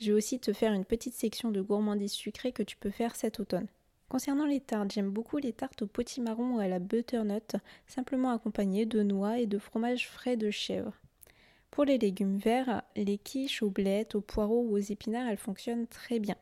Je 0.00 0.10
vais 0.10 0.18
aussi 0.18 0.40
te 0.40 0.52
faire 0.52 0.72
une 0.72 0.84
petite 0.84 1.14
section 1.14 1.52
de 1.52 1.62
gourmandises 1.62 2.14
sucrées 2.14 2.50
que 2.50 2.64
tu 2.64 2.76
peux 2.76 2.90
faire 2.90 3.14
cet 3.14 3.38
automne. 3.38 3.68
Concernant 4.08 4.46
les 4.46 4.58
tartes, 4.58 4.90
j'aime 4.90 5.10
beaucoup 5.10 5.36
les 5.36 5.52
tartes 5.52 5.82
au 5.82 5.86
potimarron 5.86 6.56
ou 6.56 6.58
à 6.58 6.66
la 6.66 6.80
butternut, 6.80 7.54
simplement 7.86 8.32
accompagnées 8.32 8.86
de 8.86 9.04
noix 9.04 9.38
et 9.38 9.46
de 9.46 9.60
fromage 9.60 10.08
frais 10.08 10.36
de 10.36 10.50
chèvre. 10.50 10.94
Pour 11.70 11.84
les 11.84 11.98
légumes 11.98 12.38
verts, 12.38 12.82
les 12.96 13.18
quiches 13.18 13.62
aux 13.62 13.70
blettes, 13.70 14.16
aux 14.16 14.20
poireaux 14.20 14.62
ou 14.62 14.72
aux 14.72 14.78
épinards, 14.78 15.28
elles 15.28 15.36
fonctionnent 15.36 15.86
très 15.86 16.18
bien. 16.18 16.34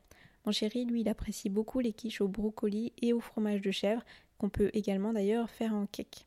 Mon 0.44 0.52
chéri, 0.52 0.84
lui, 0.84 1.02
il 1.02 1.08
apprécie 1.08 1.48
beaucoup 1.48 1.80
les 1.80 1.92
quiches 1.92 2.20
au 2.20 2.28
brocoli 2.28 2.92
et 3.00 3.12
au 3.12 3.20
fromage 3.20 3.62
de 3.62 3.70
chèvre, 3.70 4.04
qu'on 4.38 4.50
peut 4.50 4.70
également 4.74 5.12
d'ailleurs 5.12 5.50
faire 5.50 5.74
en 5.74 5.86
cake. 5.86 6.26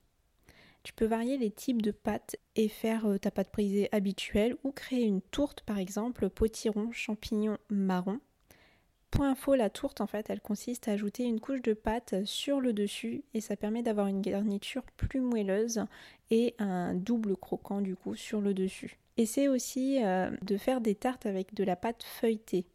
Tu 0.83 0.93
peux 0.93 1.05
varier 1.05 1.37
les 1.37 1.51
types 1.51 1.81
de 1.81 1.91
pâtes 1.91 2.37
et 2.55 2.69
faire 2.69 3.05
euh, 3.05 3.17
ta 3.17 3.29
pâte 3.29 3.51
brisée 3.51 3.89
habituelle 3.91 4.55
ou 4.63 4.71
créer 4.71 5.03
une 5.03 5.21
tourte 5.21 5.61
par 5.61 5.79
exemple 5.79 6.29
potiron 6.29 6.91
champignon 6.93 7.57
marron 7.69 8.21
pour 9.11 9.23
info, 9.23 9.55
la 9.55 9.69
tourte, 9.69 10.01
en 10.01 10.07
fait, 10.07 10.29
elle 10.29 10.41
consiste 10.41 10.87
à 10.87 10.91
ajouter 10.91 11.23
une 11.23 11.39
couche 11.39 11.61
de 11.61 11.73
pâte 11.73 12.25
sur 12.25 12.59
le 12.59 12.73
dessus 12.73 13.23
et 13.33 13.41
ça 13.41 13.55
permet 13.55 13.81
d'avoir 13.81 14.07
une 14.07 14.21
garniture 14.21 14.83
plus 14.97 15.21
moelleuse 15.21 15.85
et 16.29 16.55
un 16.59 16.93
double 16.93 17.37
croquant 17.37 17.81
du 17.81 17.95
coup 17.95 18.15
sur 18.15 18.41
le 18.41 18.53
dessus. 18.53 18.99
Essaie 19.15 19.47
aussi 19.47 20.03
euh, 20.03 20.29
de 20.41 20.57
faire 20.57 20.81
des 20.81 20.93
tartes 20.93 21.25
avec 21.25 21.53
de 21.53 21.63
la 21.63 21.75
pâte 21.75 22.03
feuilletée. 22.03 22.65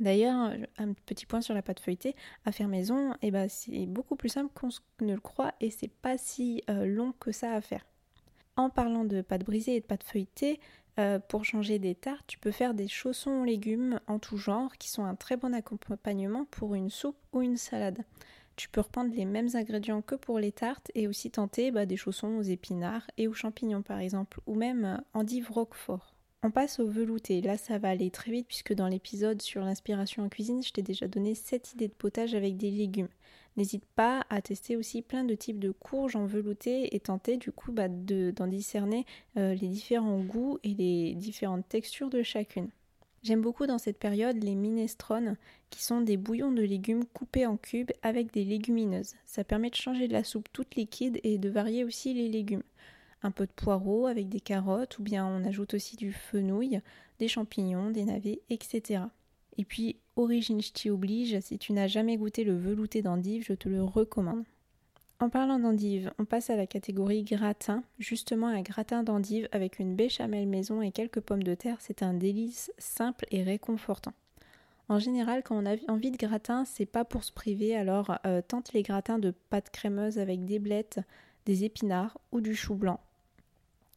D'ailleurs, 0.00 0.52
un 0.78 0.92
petit 1.06 1.26
point 1.26 1.40
sur 1.40 1.54
la 1.54 1.62
pâte 1.62 1.80
feuilletée, 1.80 2.16
à 2.44 2.52
faire 2.52 2.68
maison, 2.68 3.14
eh 3.22 3.30
ben, 3.30 3.48
c'est 3.48 3.86
beaucoup 3.86 4.16
plus 4.16 4.30
simple 4.30 4.50
qu'on 4.54 4.70
ne 5.04 5.14
le 5.14 5.20
croit 5.20 5.52
et 5.60 5.70
c'est 5.70 5.90
pas 5.90 6.18
si 6.18 6.62
euh, 6.70 6.86
long 6.86 7.12
que 7.20 7.32
ça 7.32 7.52
à 7.52 7.60
faire. 7.60 7.84
En 8.56 8.70
parlant 8.70 9.04
de 9.04 9.22
pâte 9.22 9.44
brisée 9.44 9.76
et 9.76 9.80
de 9.80 9.86
pâte 9.86 10.04
feuilletée, 10.04 10.60
euh, 10.98 11.18
pour 11.18 11.44
changer 11.44 11.78
des 11.78 11.94
tartes, 11.94 12.26
tu 12.26 12.38
peux 12.38 12.50
faire 12.50 12.74
des 12.74 12.88
chaussons 12.88 13.42
aux 13.42 13.44
légumes 13.44 13.98
en 14.08 14.18
tout 14.18 14.36
genre 14.36 14.76
qui 14.76 14.90
sont 14.90 15.04
un 15.04 15.14
très 15.14 15.36
bon 15.36 15.54
accompagnement 15.54 16.44
pour 16.50 16.74
une 16.74 16.90
soupe 16.90 17.16
ou 17.32 17.40
une 17.40 17.56
salade. 17.56 18.04
Tu 18.56 18.68
peux 18.68 18.82
reprendre 18.82 19.14
les 19.14 19.24
mêmes 19.24 19.48
ingrédients 19.54 20.02
que 20.02 20.14
pour 20.14 20.38
les 20.38 20.52
tartes 20.52 20.90
et 20.94 21.08
aussi 21.08 21.30
tenter 21.30 21.70
bah, 21.70 21.86
des 21.86 21.96
chaussons 21.96 22.36
aux 22.36 22.42
épinards 22.42 23.10
et 23.16 23.26
aux 23.26 23.32
champignons 23.32 23.82
par 23.82 24.00
exemple, 24.00 24.40
ou 24.46 24.54
même 24.54 24.84
euh, 24.84 24.96
endives 25.14 25.50
roquefort. 25.50 26.11
On 26.44 26.50
passe 26.50 26.80
au 26.80 26.86
velouté. 26.86 27.40
Là, 27.40 27.56
ça 27.56 27.78
va 27.78 27.90
aller 27.90 28.10
très 28.10 28.32
vite 28.32 28.48
puisque 28.48 28.72
dans 28.72 28.88
l'épisode 28.88 29.40
sur 29.40 29.62
l'inspiration 29.62 30.24
en 30.24 30.28
cuisine, 30.28 30.60
je 30.60 30.72
t'ai 30.72 30.82
déjà 30.82 31.06
donné 31.06 31.36
7 31.36 31.74
idées 31.74 31.86
de 31.86 31.92
potage 31.92 32.34
avec 32.34 32.56
des 32.56 32.72
légumes. 32.72 33.10
N'hésite 33.56 33.84
pas 33.94 34.26
à 34.28 34.42
tester 34.42 34.76
aussi 34.76 35.02
plein 35.02 35.22
de 35.22 35.36
types 35.36 35.60
de 35.60 35.70
courges 35.70 36.16
en 36.16 36.26
velouté 36.26 36.96
et 36.96 36.98
tenter 36.98 37.36
du 37.36 37.52
coup 37.52 37.70
bah, 37.70 37.86
d'en 37.88 38.48
discerner 38.48 39.06
euh, 39.36 39.54
les 39.54 39.68
différents 39.68 40.18
goûts 40.18 40.58
et 40.64 40.74
les 40.74 41.14
différentes 41.14 41.68
textures 41.68 42.10
de 42.10 42.24
chacune. 42.24 42.70
J'aime 43.22 43.40
beaucoup 43.40 43.66
dans 43.66 43.78
cette 43.78 44.00
période 44.00 44.42
les 44.42 44.56
minestrones 44.56 45.36
qui 45.70 45.84
sont 45.84 46.00
des 46.00 46.16
bouillons 46.16 46.50
de 46.50 46.62
légumes 46.62 47.04
coupés 47.04 47.46
en 47.46 47.56
cubes 47.56 47.92
avec 48.02 48.32
des 48.32 48.44
légumineuses. 48.44 49.14
Ça 49.26 49.44
permet 49.44 49.70
de 49.70 49.76
changer 49.76 50.08
de 50.08 50.12
la 50.12 50.24
soupe 50.24 50.48
toute 50.52 50.74
liquide 50.74 51.20
et 51.22 51.38
de 51.38 51.48
varier 51.48 51.84
aussi 51.84 52.14
les 52.14 52.28
légumes. 52.28 52.64
Un 53.22 53.30
peu 53.30 53.46
de 53.46 53.52
poireaux 53.52 54.06
avec 54.06 54.28
des 54.28 54.40
carottes 54.40 54.98
ou 54.98 55.02
bien 55.02 55.26
on 55.26 55.44
ajoute 55.44 55.74
aussi 55.74 55.96
du 55.96 56.12
fenouil, 56.12 56.80
des 57.18 57.28
champignons, 57.28 57.90
des 57.90 58.04
navets, 58.04 58.40
etc. 58.50 59.04
Et 59.58 59.64
puis, 59.64 59.96
origine 60.16 60.60
ch'ti 60.60 60.90
oblige, 60.90 61.38
si 61.40 61.58
tu 61.58 61.72
n'as 61.72 61.86
jamais 61.86 62.16
goûté 62.16 62.44
le 62.44 62.56
velouté 62.56 63.02
d'endive, 63.02 63.44
je 63.46 63.52
te 63.52 63.68
le 63.68 63.82
recommande. 63.82 64.44
En 65.20 65.28
parlant 65.28 65.60
d'endive, 65.60 66.12
on 66.18 66.24
passe 66.24 66.50
à 66.50 66.56
la 66.56 66.66
catégorie 66.66 67.22
gratin. 67.22 67.84
Justement, 68.00 68.48
un 68.48 68.62
gratin 68.62 69.04
d'endive 69.04 69.48
avec 69.52 69.78
une 69.78 69.94
béchamel 69.94 70.48
maison 70.48 70.82
et 70.82 70.90
quelques 70.90 71.20
pommes 71.20 71.44
de 71.44 71.54
terre, 71.54 71.76
c'est 71.80 72.02
un 72.02 72.12
délice 72.12 72.72
simple 72.78 73.24
et 73.30 73.44
réconfortant. 73.44 74.14
En 74.88 74.98
général, 74.98 75.44
quand 75.44 75.56
on 75.56 75.64
a 75.64 75.76
envie 75.86 76.10
de 76.10 76.16
gratin, 76.16 76.64
c'est 76.64 76.86
pas 76.86 77.04
pour 77.04 77.22
se 77.22 77.30
priver, 77.30 77.76
alors 77.76 78.18
euh, 78.26 78.42
tente 78.42 78.72
les 78.72 78.82
gratins 78.82 79.20
de 79.20 79.30
pâte 79.30 79.70
crémeuse 79.70 80.18
avec 80.18 80.44
des 80.44 80.58
blettes, 80.58 80.98
des 81.46 81.62
épinards 81.62 82.18
ou 82.32 82.40
du 82.40 82.56
chou 82.56 82.74
blanc. 82.74 82.98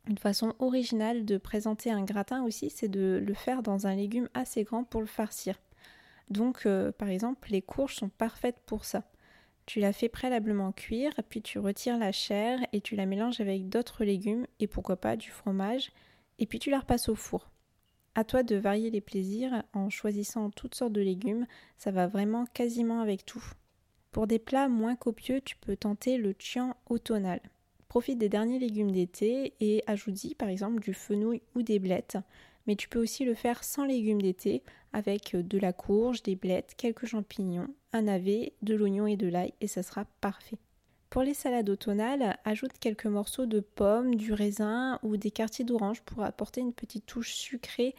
Une 0.08 0.18
façon 0.20 0.54
originale 0.60 1.26
de 1.26 1.38
présenter 1.38 1.92
un 1.92 2.04
gratin 2.04 2.44
aussi, 2.44 2.70
c'est 2.70 2.88
de 2.88 3.24
le 3.26 3.34
faire 3.34 3.64
dans 3.64 3.88
un 3.88 3.96
légume 3.96 4.30
assez 4.36 4.64
grand 4.64 4.84
pour 4.84 5.02
le 5.02 5.08
farcir. 5.08 5.60
Donc, 6.30 6.66
euh, 6.66 6.92
par 6.92 7.10
exemple, 7.10 7.50
les 7.50 7.62
courges 7.62 7.96
sont 7.96 8.10
parfaites 8.10 8.60
pour 8.66 8.86
ça. 8.86 9.04
Tu 9.66 9.80
la 9.80 9.94
fais 9.94 10.10
préalablement 10.10 10.72
cuire, 10.72 11.14
puis 11.28 11.42
tu 11.42 11.58
retires 11.58 11.98
la 11.98 12.12
chair 12.12 12.60
et 12.72 12.82
tu 12.82 12.96
la 12.96 13.08
mélanges 13.08 13.42
avec 13.42 13.68
d'autres 13.68 14.04
légumes 14.04 14.46
et 14.60 14.68
pourquoi 14.68 14.96
pas 14.96 15.18
du 15.18 15.32
fromage, 15.32 15.92
et 16.38 16.46
puis 16.46 16.60
tu 16.60 16.70
la 16.70 16.80
repasses 16.80 17.10
au 17.10 17.16
four. 17.16 17.50
À 18.14 18.24
toi 18.24 18.44
de 18.44 18.56
varier 18.56 18.92
les 18.92 19.02
plaisirs 19.02 19.64
en 19.74 19.90
choisissant 19.90 20.52
toutes 20.52 20.76
sortes 20.76 20.94
de 20.94 21.02
légumes, 21.02 21.48
ça 21.78 21.90
va 21.90 22.06
vraiment 22.06 22.46
quasiment 22.46 23.02
avec 23.02 23.26
tout. 23.26 23.44
Pour 24.12 24.28
des 24.28 24.40
plats 24.40 24.70
moins 24.70 24.96
copieux, 24.96 25.42
tu 25.42 25.58
peux 25.58 25.76
tenter 25.76 26.18
le 26.18 26.36
tian 26.36 26.78
automnal. 26.88 27.42
Profite 27.96 28.18
des 28.18 28.28
derniers 28.28 28.60
légumes 28.60 28.92
d'été 28.92 29.54
et 29.62 29.82
ajoute-y 29.88 30.36
par 30.36 30.50
exemple 30.50 30.82
du 30.82 30.94
fenouil 30.94 31.42
ou 31.56 31.62
des 31.62 31.80
blettes. 31.80 32.18
Mais 32.68 32.76
tu 32.76 32.90
peux 32.90 33.00
aussi 33.00 33.24
le 33.24 33.36
faire 33.36 33.64
sans 33.64 33.86
légumes 33.86 34.22
d'été 34.22 34.64
avec 34.92 35.34
de 35.34 35.58
la 35.58 35.72
courge, 35.72 36.22
des 36.22 36.36
blettes, 36.36 36.74
quelques 36.76 37.06
champignons, 37.06 37.70
un 37.94 38.02
navet, 38.02 38.52
de 38.64 38.76
l'oignon 38.76 39.08
et 39.08 39.16
de 39.16 39.30
l'ail 39.30 39.54
et 39.62 39.68
ça 39.68 39.82
sera 39.82 40.04
parfait. 40.20 40.58
Pour 41.10 41.22
les 41.22 41.34
salades 41.34 41.70
automnales, 41.70 42.38
ajoute 42.44 42.78
quelques 42.82 43.06
morceaux 43.06 43.46
de 43.46 43.62
pommes, 43.62 44.16
du 44.16 44.34
raisin 44.34 45.00
ou 45.02 45.16
des 45.16 45.32
quartiers 45.32 45.64
d'orange 45.64 46.02
pour 46.02 46.22
apporter 46.22 46.60
une 46.60 46.74
petite 46.74 47.06
touche 47.06 47.34
sucrée 47.34 47.96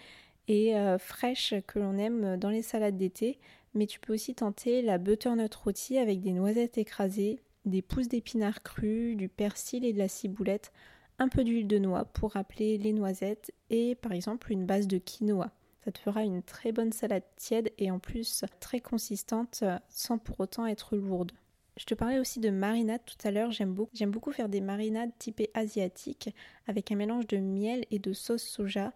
et 0.46 0.76
euh, 0.76 0.98
fraîche 0.98 1.54
que 1.66 1.78
l'on 1.78 1.96
aime 1.96 2.36
dans 2.36 2.50
les 2.50 2.60
salades 2.60 2.98
d'été. 2.98 3.38
Mais 3.72 3.86
tu 3.86 3.98
peux 3.98 4.12
aussi 4.12 4.34
tenter 4.34 4.82
la 4.82 4.98
butternut 4.98 5.54
rôtie 5.54 5.96
avec 5.96 6.20
des 6.20 6.32
noisettes 6.32 6.76
écrasées, 6.76 7.40
des 7.66 7.82
pousses 7.82 8.08
d'épinards 8.08 8.62
crus, 8.62 9.16
du 9.16 9.28
persil 9.28 9.84
et 9.84 9.92
de 9.92 9.98
la 9.98 10.08
ciboulette, 10.08 10.72
un 11.18 11.28
peu 11.28 11.44
d'huile 11.44 11.66
de 11.66 11.78
noix 11.78 12.04
pour 12.04 12.32
rappeler 12.32 12.78
les 12.78 12.92
noisettes 12.92 13.52
et 13.70 13.94
par 13.94 14.12
exemple 14.12 14.52
une 14.52 14.66
base 14.66 14.86
de 14.86 14.98
quinoa. 14.98 15.50
Ça 15.84 15.92
te 15.92 15.98
fera 15.98 16.24
une 16.24 16.42
très 16.42 16.72
bonne 16.72 16.92
salade 16.92 17.22
tiède 17.36 17.72
et 17.78 17.90
en 17.90 17.98
plus 17.98 18.44
très 18.60 18.80
consistante 18.80 19.62
sans 19.88 20.18
pour 20.18 20.40
autant 20.40 20.66
être 20.66 20.96
lourde. 20.96 21.32
Je 21.76 21.84
te 21.84 21.94
parlais 21.94 22.18
aussi 22.18 22.40
de 22.40 22.50
marinade 22.50 23.02
tout 23.04 23.16
à 23.26 23.30
l'heure, 23.30 23.52
j'aime 23.52 23.74
beaucoup, 23.74 23.90
j'aime 23.94 24.10
beaucoup 24.10 24.32
faire 24.32 24.48
des 24.48 24.62
marinades 24.62 25.12
typées 25.18 25.50
asiatiques 25.54 26.34
avec 26.66 26.90
un 26.90 26.96
mélange 26.96 27.26
de 27.26 27.36
miel 27.36 27.84
et 27.90 27.98
de 27.98 28.12
sauce 28.12 28.42
soja. 28.42 28.92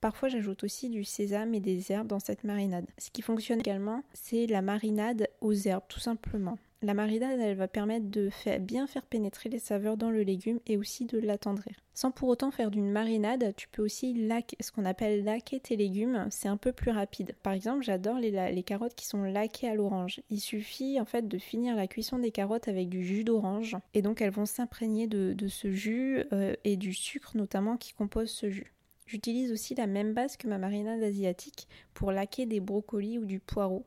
Parfois 0.00 0.28
j'ajoute 0.28 0.64
aussi 0.64 0.90
du 0.90 1.04
sésame 1.04 1.54
et 1.54 1.60
des 1.60 1.92
herbes 1.92 2.08
dans 2.08 2.18
cette 2.18 2.44
marinade. 2.44 2.86
Ce 2.98 3.10
qui 3.10 3.22
fonctionne 3.22 3.60
également, 3.60 4.02
c'est 4.12 4.46
la 4.46 4.62
marinade 4.62 5.28
aux 5.40 5.54
herbes 5.54 5.84
tout 5.88 6.00
simplement. 6.00 6.58
La 6.84 6.92
marinade, 6.92 7.40
elle 7.40 7.56
va 7.56 7.66
permettre 7.66 8.10
de 8.10 8.28
bien 8.58 8.86
faire 8.86 9.06
pénétrer 9.06 9.48
les 9.48 9.58
saveurs 9.58 9.96
dans 9.96 10.10
le 10.10 10.22
légume 10.22 10.60
et 10.66 10.76
aussi 10.76 11.06
de 11.06 11.18
l'attendrir. 11.18 11.74
Sans 11.94 12.10
pour 12.10 12.28
autant 12.28 12.50
faire 12.50 12.70
d'une 12.70 12.90
marinade, 12.90 13.54
tu 13.56 13.68
peux 13.68 13.80
aussi 13.80 14.12
laquer, 14.12 14.58
ce 14.60 14.70
qu'on 14.70 14.84
appelle 14.84 15.24
laquer 15.24 15.60
tes 15.60 15.76
légumes, 15.76 16.26
c'est 16.28 16.48
un 16.48 16.58
peu 16.58 16.72
plus 16.72 16.90
rapide. 16.90 17.36
Par 17.42 17.54
exemple, 17.54 17.84
j'adore 17.84 18.18
les, 18.18 18.62
carottes 18.64 18.94
qui 18.94 19.06
sont 19.06 19.22
laquées 19.22 19.66
à 19.66 19.74
l'orange. 19.74 20.20
Il 20.28 20.40
suffit 20.40 21.00
en 21.00 21.06
fait 21.06 21.26
de 21.26 21.38
finir 21.38 21.74
la 21.74 21.86
cuisson 21.86 22.18
des 22.18 22.30
carottes 22.30 22.68
avec 22.68 22.90
du 22.90 23.02
jus 23.02 23.24
d'orange 23.24 23.78
et 23.94 24.02
donc 24.02 24.20
elles 24.20 24.30
vont 24.30 24.44
s'imprégner 24.44 25.06
de, 25.06 25.48
ce 25.48 25.70
jus 25.70 26.22
euh, 26.34 26.54
et 26.64 26.76
du 26.76 26.92
sucre 26.92 27.34
notamment 27.34 27.78
qui 27.78 27.94
compose 27.94 28.28
ce 28.28 28.50
jus. 28.50 28.74
J'utilise 29.06 29.52
aussi 29.52 29.74
la 29.74 29.86
même 29.86 30.12
base 30.12 30.36
que 30.36 30.48
ma 30.48 30.58
marinade 30.58 31.02
asiatique 31.02 31.66
pour 31.94 32.12
laquer 32.12 32.44
des 32.44 32.60
brocolis 32.60 33.18
ou 33.18 33.24
du 33.24 33.40
poireau. 33.40 33.86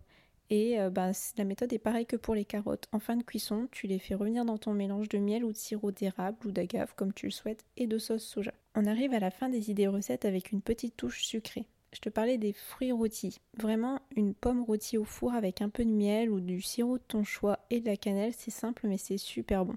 Et 0.50 0.80
euh, 0.80 0.90
ben, 0.90 1.12
la 1.38 1.44
méthode 1.44 1.74
est 1.74 1.80
pareille 1.80 2.06
que 2.06 2.16
pour 2.16 2.36
les 2.36 2.46
carottes. 2.46 2.88
En 2.92 3.00
fin 3.00 3.18
de 3.18 3.24
cuisson, 3.24 3.68
tu 3.72 3.88
les 3.88 4.00
fais 4.00 4.16
revenir 4.16 4.46
dans 4.46 4.58
ton 4.58 4.74
mélange 4.74 5.10
de 5.10 5.18
miel 5.18 5.44
ou 5.44 5.52
de 5.52 5.58
sirop 5.58 5.92
d'érable 5.92 6.38
ou 6.46 6.52
d'agave 6.52 6.94
comme 6.96 7.14
tu 7.14 7.26
le 7.26 7.32
souhaites 7.32 7.66
et 7.76 7.88
de 7.88 7.98
sauce 7.98 8.24
soja. 8.24 8.54
On 8.76 8.86
arrive 8.86 9.14
à 9.14 9.20
la 9.20 9.32
fin 9.32 9.50
des 9.50 9.70
idées 9.72 9.88
recettes 9.88 10.26
avec 10.26 10.52
une 10.52 10.62
petite 10.62 10.96
touche 10.96 11.24
sucrée. 11.24 11.66
Je 11.94 12.00
te 12.00 12.10
parlais 12.10 12.38
des 12.38 12.54
fruits 12.54 12.92
rôtis. 12.92 13.40
Vraiment, 13.58 14.00
une 14.16 14.34
pomme 14.34 14.64
rôtie 14.64 14.98
au 14.98 15.04
four 15.04 15.34
avec 15.34 15.62
un 15.62 15.70
peu 15.70 15.84
de 15.84 15.90
miel 15.90 16.30
ou 16.30 16.40
du 16.40 16.62
sirop 16.62 16.98
de 16.98 17.04
ton 17.08 17.24
choix 17.24 17.60
et 17.70 17.80
de 17.80 17.86
la 17.86 17.98
cannelle, 17.98 18.34
c'est 18.38 18.52
simple 18.52 18.88
mais 18.88 18.98
c'est 18.98 19.18
super 19.18 19.66
bon. 19.66 19.76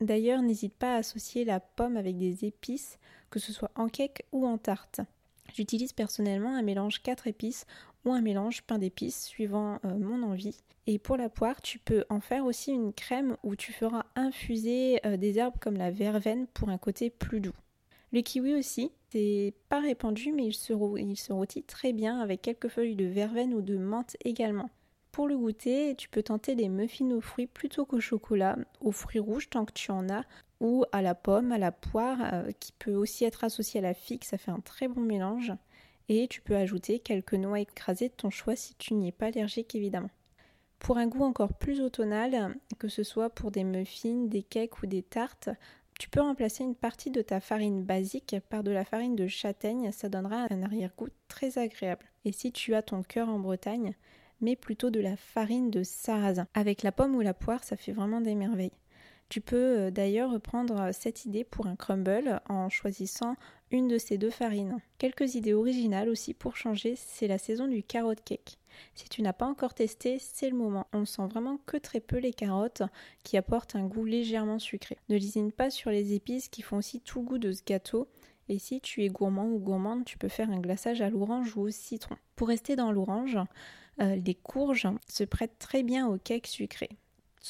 D'ailleurs, 0.00 0.42
n'hésite 0.42 0.74
pas 0.74 0.94
à 0.94 0.98
associer 0.98 1.44
la 1.44 1.58
pomme 1.58 1.96
avec 1.96 2.16
des 2.16 2.44
épices, 2.44 2.98
que 3.30 3.40
ce 3.40 3.52
soit 3.52 3.72
en 3.74 3.88
cake 3.88 4.24
ou 4.32 4.46
en 4.46 4.56
tarte. 4.56 5.00
J'utilise 5.54 5.92
personnellement 5.92 6.54
un 6.54 6.62
mélange 6.62 7.02
4 7.02 7.26
épices 7.26 7.66
ou 8.04 8.12
un 8.12 8.20
mélange 8.20 8.62
pain 8.62 8.78
d'épices 8.78 9.24
suivant 9.24 9.78
euh, 9.84 9.98
mon 9.98 10.22
envie. 10.22 10.56
Et 10.86 10.98
pour 10.98 11.16
la 11.16 11.28
poire, 11.28 11.60
tu 11.60 11.78
peux 11.78 12.04
en 12.08 12.20
faire 12.20 12.44
aussi 12.44 12.72
une 12.72 12.92
crème 12.92 13.36
où 13.42 13.56
tu 13.56 13.72
feras 13.72 14.04
infuser 14.16 15.00
euh, 15.06 15.16
des 15.16 15.38
herbes 15.38 15.58
comme 15.60 15.76
la 15.76 15.90
verveine 15.90 16.46
pour 16.48 16.68
un 16.68 16.78
côté 16.78 17.10
plus 17.10 17.40
doux. 17.40 17.56
Le 18.12 18.22
kiwi 18.22 18.54
aussi, 18.54 18.90
c'est 19.10 19.52
pas 19.68 19.80
répandu 19.80 20.32
mais 20.32 20.46
il 20.46 20.54
se, 20.54 20.72
il 20.98 21.16
se 21.16 21.32
rôtit 21.32 21.62
très 21.62 21.92
bien 21.92 22.20
avec 22.20 22.40
quelques 22.40 22.68
feuilles 22.68 22.96
de 22.96 23.04
verveine 23.04 23.52
ou 23.52 23.60
de 23.60 23.76
menthe 23.76 24.16
également. 24.24 24.70
Pour 25.12 25.28
le 25.28 25.36
goûter, 25.36 25.94
tu 25.96 26.08
peux 26.08 26.22
tenter 26.22 26.54
des 26.54 26.68
muffins 26.68 27.10
aux 27.10 27.20
fruits 27.20 27.46
plutôt 27.46 27.84
qu'au 27.84 28.00
chocolat, 28.00 28.56
aux 28.80 28.92
fruits 28.92 29.20
rouges 29.20 29.50
tant 29.50 29.64
que 29.64 29.72
tu 29.72 29.90
en 29.90 30.08
as, 30.08 30.24
ou 30.60 30.84
à 30.92 31.02
la 31.02 31.14
pomme, 31.14 31.52
à 31.52 31.58
la 31.58 31.72
poire, 31.72 32.18
euh, 32.32 32.50
qui 32.58 32.72
peut 32.72 32.94
aussi 32.94 33.24
être 33.24 33.44
associée 33.44 33.80
à 33.80 33.82
la 33.82 33.94
figue, 33.94 34.24
ça 34.24 34.38
fait 34.38 34.50
un 34.50 34.60
très 34.60 34.88
bon 34.88 35.00
mélange 35.00 35.52
et 36.08 36.26
tu 36.28 36.40
peux 36.40 36.56
ajouter 36.56 36.98
quelques 36.98 37.34
noix 37.34 37.60
écrasées 37.60 38.08
de 38.08 38.14
ton 38.14 38.30
choix 38.30 38.56
si 38.56 38.74
tu 38.74 38.94
n'y 38.94 39.08
es 39.08 39.12
pas 39.12 39.26
allergique 39.26 39.74
évidemment. 39.74 40.10
Pour 40.78 40.96
un 40.96 41.06
goût 41.06 41.24
encore 41.24 41.54
plus 41.54 41.80
automnal, 41.80 42.56
que 42.78 42.88
ce 42.88 43.02
soit 43.02 43.30
pour 43.30 43.50
des 43.50 43.64
muffins, 43.64 44.24
des 44.26 44.42
cakes 44.42 44.82
ou 44.82 44.86
des 44.86 45.02
tartes, 45.02 45.50
tu 45.98 46.08
peux 46.08 46.20
remplacer 46.20 46.62
une 46.62 46.76
partie 46.76 47.10
de 47.10 47.22
ta 47.22 47.40
farine 47.40 47.82
basique 47.82 48.36
par 48.48 48.62
de 48.62 48.70
la 48.70 48.84
farine 48.84 49.16
de 49.16 49.26
châtaigne, 49.26 49.90
ça 49.90 50.08
donnera 50.08 50.46
un 50.50 50.62
arrière-goût 50.62 51.08
très 51.26 51.58
agréable. 51.58 52.06
Et 52.24 52.30
si 52.30 52.52
tu 52.52 52.74
as 52.74 52.82
ton 52.82 53.02
cœur 53.02 53.28
en 53.28 53.40
Bretagne, 53.40 53.94
mets 54.40 54.54
plutôt 54.54 54.90
de 54.90 55.00
la 55.00 55.16
farine 55.16 55.70
de 55.70 55.82
sarrasin. 55.82 56.46
Avec 56.54 56.84
la 56.84 56.92
pomme 56.92 57.16
ou 57.16 57.20
la 57.20 57.34
poire, 57.34 57.64
ça 57.64 57.76
fait 57.76 57.90
vraiment 57.90 58.20
des 58.20 58.36
merveilles. 58.36 58.70
Tu 59.28 59.42
peux 59.42 59.78
euh, 59.78 59.90
d'ailleurs 59.90 60.30
reprendre 60.30 60.90
cette 60.92 61.26
idée 61.26 61.44
pour 61.44 61.66
un 61.66 61.76
crumble 61.76 62.40
en 62.48 62.70
choisissant 62.70 63.36
une 63.70 63.86
de 63.86 63.98
ces 63.98 64.16
deux 64.16 64.30
farines. 64.30 64.78
Quelques 64.96 65.34
idées 65.34 65.52
originales 65.52 66.08
aussi 66.08 66.32
pour 66.32 66.56
changer, 66.56 66.94
c'est 66.96 67.28
la 67.28 67.36
saison 67.36 67.68
du 67.68 67.82
carrot 67.82 68.14
cake. 68.24 68.58
Si 68.94 69.08
tu 69.08 69.20
n'as 69.20 69.34
pas 69.34 69.46
encore 69.46 69.74
testé, 69.74 70.18
c'est 70.18 70.48
le 70.48 70.56
moment. 70.56 70.86
On 70.92 71.04
sent 71.04 71.26
vraiment 71.26 71.58
que 71.66 71.76
très 71.76 72.00
peu 72.00 72.16
les 72.16 72.32
carottes 72.32 72.82
qui 73.22 73.36
apportent 73.36 73.76
un 73.76 73.84
goût 73.84 74.04
légèrement 74.04 74.58
sucré. 74.58 74.96
Ne 75.10 75.16
lésine 75.16 75.52
pas 75.52 75.68
sur 75.68 75.90
les 75.90 76.14
épices 76.14 76.48
qui 76.48 76.62
font 76.62 76.78
aussi 76.78 77.00
tout 77.00 77.20
le 77.20 77.26
goût 77.26 77.38
de 77.38 77.52
ce 77.52 77.62
gâteau. 77.62 78.08
Et 78.48 78.58
si 78.58 78.80
tu 78.80 79.04
es 79.04 79.08
gourmand 79.08 79.46
ou 79.46 79.58
gourmande, 79.58 80.06
tu 80.06 80.16
peux 80.16 80.28
faire 80.28 80.50
un 80.50 80.60
glaçage 80.60 81.02
à 81.02 81.10
l'orange 81.10 81.54
ou 81.56 81.62
au 81.62 81.70
citron. 81.70 82.16
Pour 82.34 82.48
rester 82.48 82.76
dans 82.76 82.92
l'orange, 82.92 83.38
euh, 84.00 84.16
les 84.16 84.34
courges 84.34 84.88
se 85.06 85.24
prêtent 85.24 85.58
très 85.58 85.82
bien 85.82 86.08
au 86.08 86.16
cake 86.16 86.46
sucré. 86.46 86.88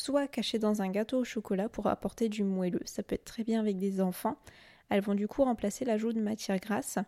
Soit 0.01 0.29
cachées 0.29 0.61
dans 0.61 0.81
un 0.81 0.91
gâteau 0.91 1.19
au 1.19 1.25
chocolat 1.25 1.69
pour 1.69 1.89
apporter 1.89 2.29
du 2.29 2.45
moelleux. 2.45 2.83
Ça 2.85 3.03
peut 3.03 3.17
être 3.17 3.25
très 3.25 3.43
bien 3.43 3.59
avec 3.59 3.79
des 3.79 4.01
enfants. 4.01 4.37
Elles 4.91 5.01
vont 5.01 5.17
du 5.17 5.27
coup 5.27 5.43
remplacer 5.43 5.85
l'ajout 5.85 6.13
de 6.13 6.21
matière 6.21 6.61
grasse. 6.61 7.01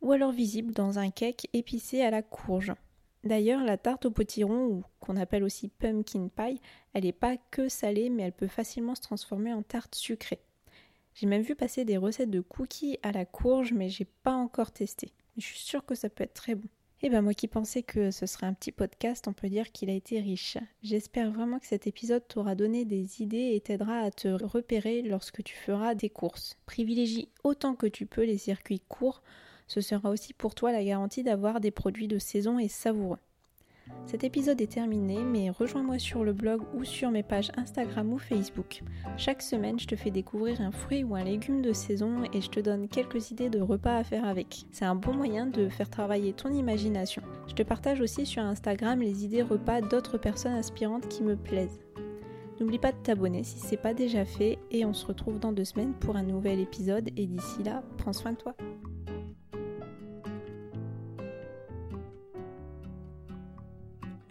Ou 0.00 0.10
alors 0.10 0.32
visibles 0.32 0.72
dans 0.72 0.98
un 0.98 1.10
cake 1.10 1.46
épicé 1.52 2.02
à 2.02 2.10
la 2.10 2.22
courge. 2.22 2.72
D'ailleurs, 3.22 3.62
la 3.62 3.78
tarte 3.78 4.06
au 4.06 4.10
potiron, 4.10 4.66
ou 4.66 4.82
qu'on 4.98 5.16
appelle 5.16 5.44
aussi 5.44 5.68
pumpkin 5.68 6.26
pie, 6.26 6.60
elle 6.92 7.04
n'est 7.04 7.12
pas 7.12 7.36
que 7.52 7.68
salée, 7.68 8.10
mais 8.10 8.24
elle 8.24 8.32
peut 8.32 8.48
facilement 8.48 8.96
se 8.96 9.02
transformer 9.02 9.52
en 9.52 9.62
tarte 9.62 9.94
sucrée. 9.94 10.40
J'ai 11.14 11.28
même 11.28 11.42
vu 11.42 11.54
passer 11.54 11.84
des 11.84 11.98
recettes 11.98 12.30
de 12.30 12.40
cookies 12.40 12.98
à 13.04 13.12
la 13.12 13.26
courge, 13.26 13.72
mais 13.72 13.90
j'ai 13.90 14.06
pas 14.24 14.34
encore 14.34 14.72
testé. 14.72 15.12
je 15.36 15.46
suis 15.46 15.60
sûre 15.60 15.86
que 15.86 15.94
ça 15.94 16.10
peut 16.10 16.24
être 16.24 16.34
très 16.34 16.56
bon. 16.56 16.68
Et 17.04 17.08
eh 17.08 17.10
ben 17.10 17.20
moi 17.20 17.34
qui 17.34 17.48
pensais 17.48 17.82
que 17.82 18.10
ce 18.10 18.24
serait 18.24 18.46
un 18.46 18.54
petit 18.54 18.72
podcast, 18.72 19.28
on 19.28 19.34
peut 19.34 19.50
dire 19.50 19.72
qu'il 19.72 19.90
a 19.90 19.92
été 19.92 20.20
riche. 20.20 20.56
J'espère 20.82 21.30
vraiment 21.30 21.58
que 21.58 21.66
cet 21.66 21.86
épisode 21.86 22.26
t'aura 22.26 22.54
donné 22.54 22.86
des 22.86 23.20
idées 23.20 23.52
et 23.52 23.60
t'aidera 23.60 23.98
à 23.98 24.10
te 24.10 24.28
repérer 24.28 25.02
lorsque 25.02 25.42
tu 25.42 25.54
feras 25.54 25.94
des 25.94 26.08
courses. 26.08 26.56
Privilégie 26.64 27.28
autant 27.42 27.74
que 27.74 27.86
tu 27.86 28.06
peux 28.06 28.24
les 28.24 28.38
circuits 28.38 28.80
courts 28.88 29.22
ce 29.66 29.80
sera 29.80 30.10
aussi 30.10 30.32
pour 30.32 30.54
toi 30.54 30.72
la 30.72 30.84
garantie 30.84 31.22
d'avoir 31.22 31.60
des 31.60 31.70
produits 31.70 32.08
de 32.08 32.18
saison 32.18 32.58
et 32.58 32.68
savoureux. 32.68 33.18
Cet 34.06 34.22
épisode 34.22 34.60
est 34.60 34.72
terminé, 34.72 35.18
mais 35.18 35.50
rejoins-moi 35.50 35.98
sur 35.98 36.24
le 36.24 36.32
blog 36.32 36.62
ou 36.74 36.84
sur 36.84 37.10
mes 37.10 37.22
pages 37.22 37.50
Instagram 37.56 38.12
ou 38.12 38.18
Facebook. 38.18 38.82
Chaque 39.16 39.42
semaine, 39.42 39.80
je 39.80 39.86
te 39.86 39.96
fais 39.96 40.10
découvrir 40.10 40.60
un 40.60 40.70
fruit 40.70 41.04
ou 41.04 41.14
un 41.14 41.24
légume 41.24 41.62
de 41.62 41.72
saison 41.72 42.22
et 42.32 42.40
je 42.40 42.50
te 42.50 42.60
donne 42.60 42.88
quelques 42.88 43.30
idées 43.30 43.50
de 43.50 43.60
repas 43.60 43.96
à 43.96 44.04
faire 44.04 44.24
avec. 44.24 44.66
C'est 44.70 44.84
un 44.84 44.94
bon 44.94 45.14
moyen 45.14 45.46
de 45.46 45.68
faire 45.68 45.90
travailler 45.90 46.32
ton 46.32 46.50
imagination. 46.50 47.22
Je 47.48 47.54
te 47.54 47.62
partage 47.62 48.00
aussi 48.00 48.26
sur 48.26 48.42
Instagram 48.42 49.00
les 49.00 49.24
idées 49.24 49.42
repas 49.42 49.80
d'autres 49.80 50.18
personnes 50.18 50.52
inspirantes 50.52 51.08
qui 51.08 51.22
me 51.22 51.36
plaisent. 51.36 51.80
N'oublie 52.60 52.78
pas 52.78 52.92
de 52.92 52.98
t'abonner 52.98 53.42
si 53.42 53.58
ce 53.58 53.72
n'est 53.72 53.80
pas 53.80 53.94
déjà 53.94 54.24
fait 54.24 54.58
et 54.70 54.84
on 54.84 54.94
se 54.94 55.06
retrouve 55.06 55.40
dans 55.40 55.52
deux 55.52 55.64
semaines 55.64 55.94
pour 55.94 56.16
un 56.16 56.22
nouvel 56.22 56.60
épisode 56.60 57.10
et 57.16 57.26
d'ici 57.26 57.62
là, 57.64 57.82
prends 57.98 58.12
soin 58.12 58.32
de 58.32 58.36
toi. 58.36 58.54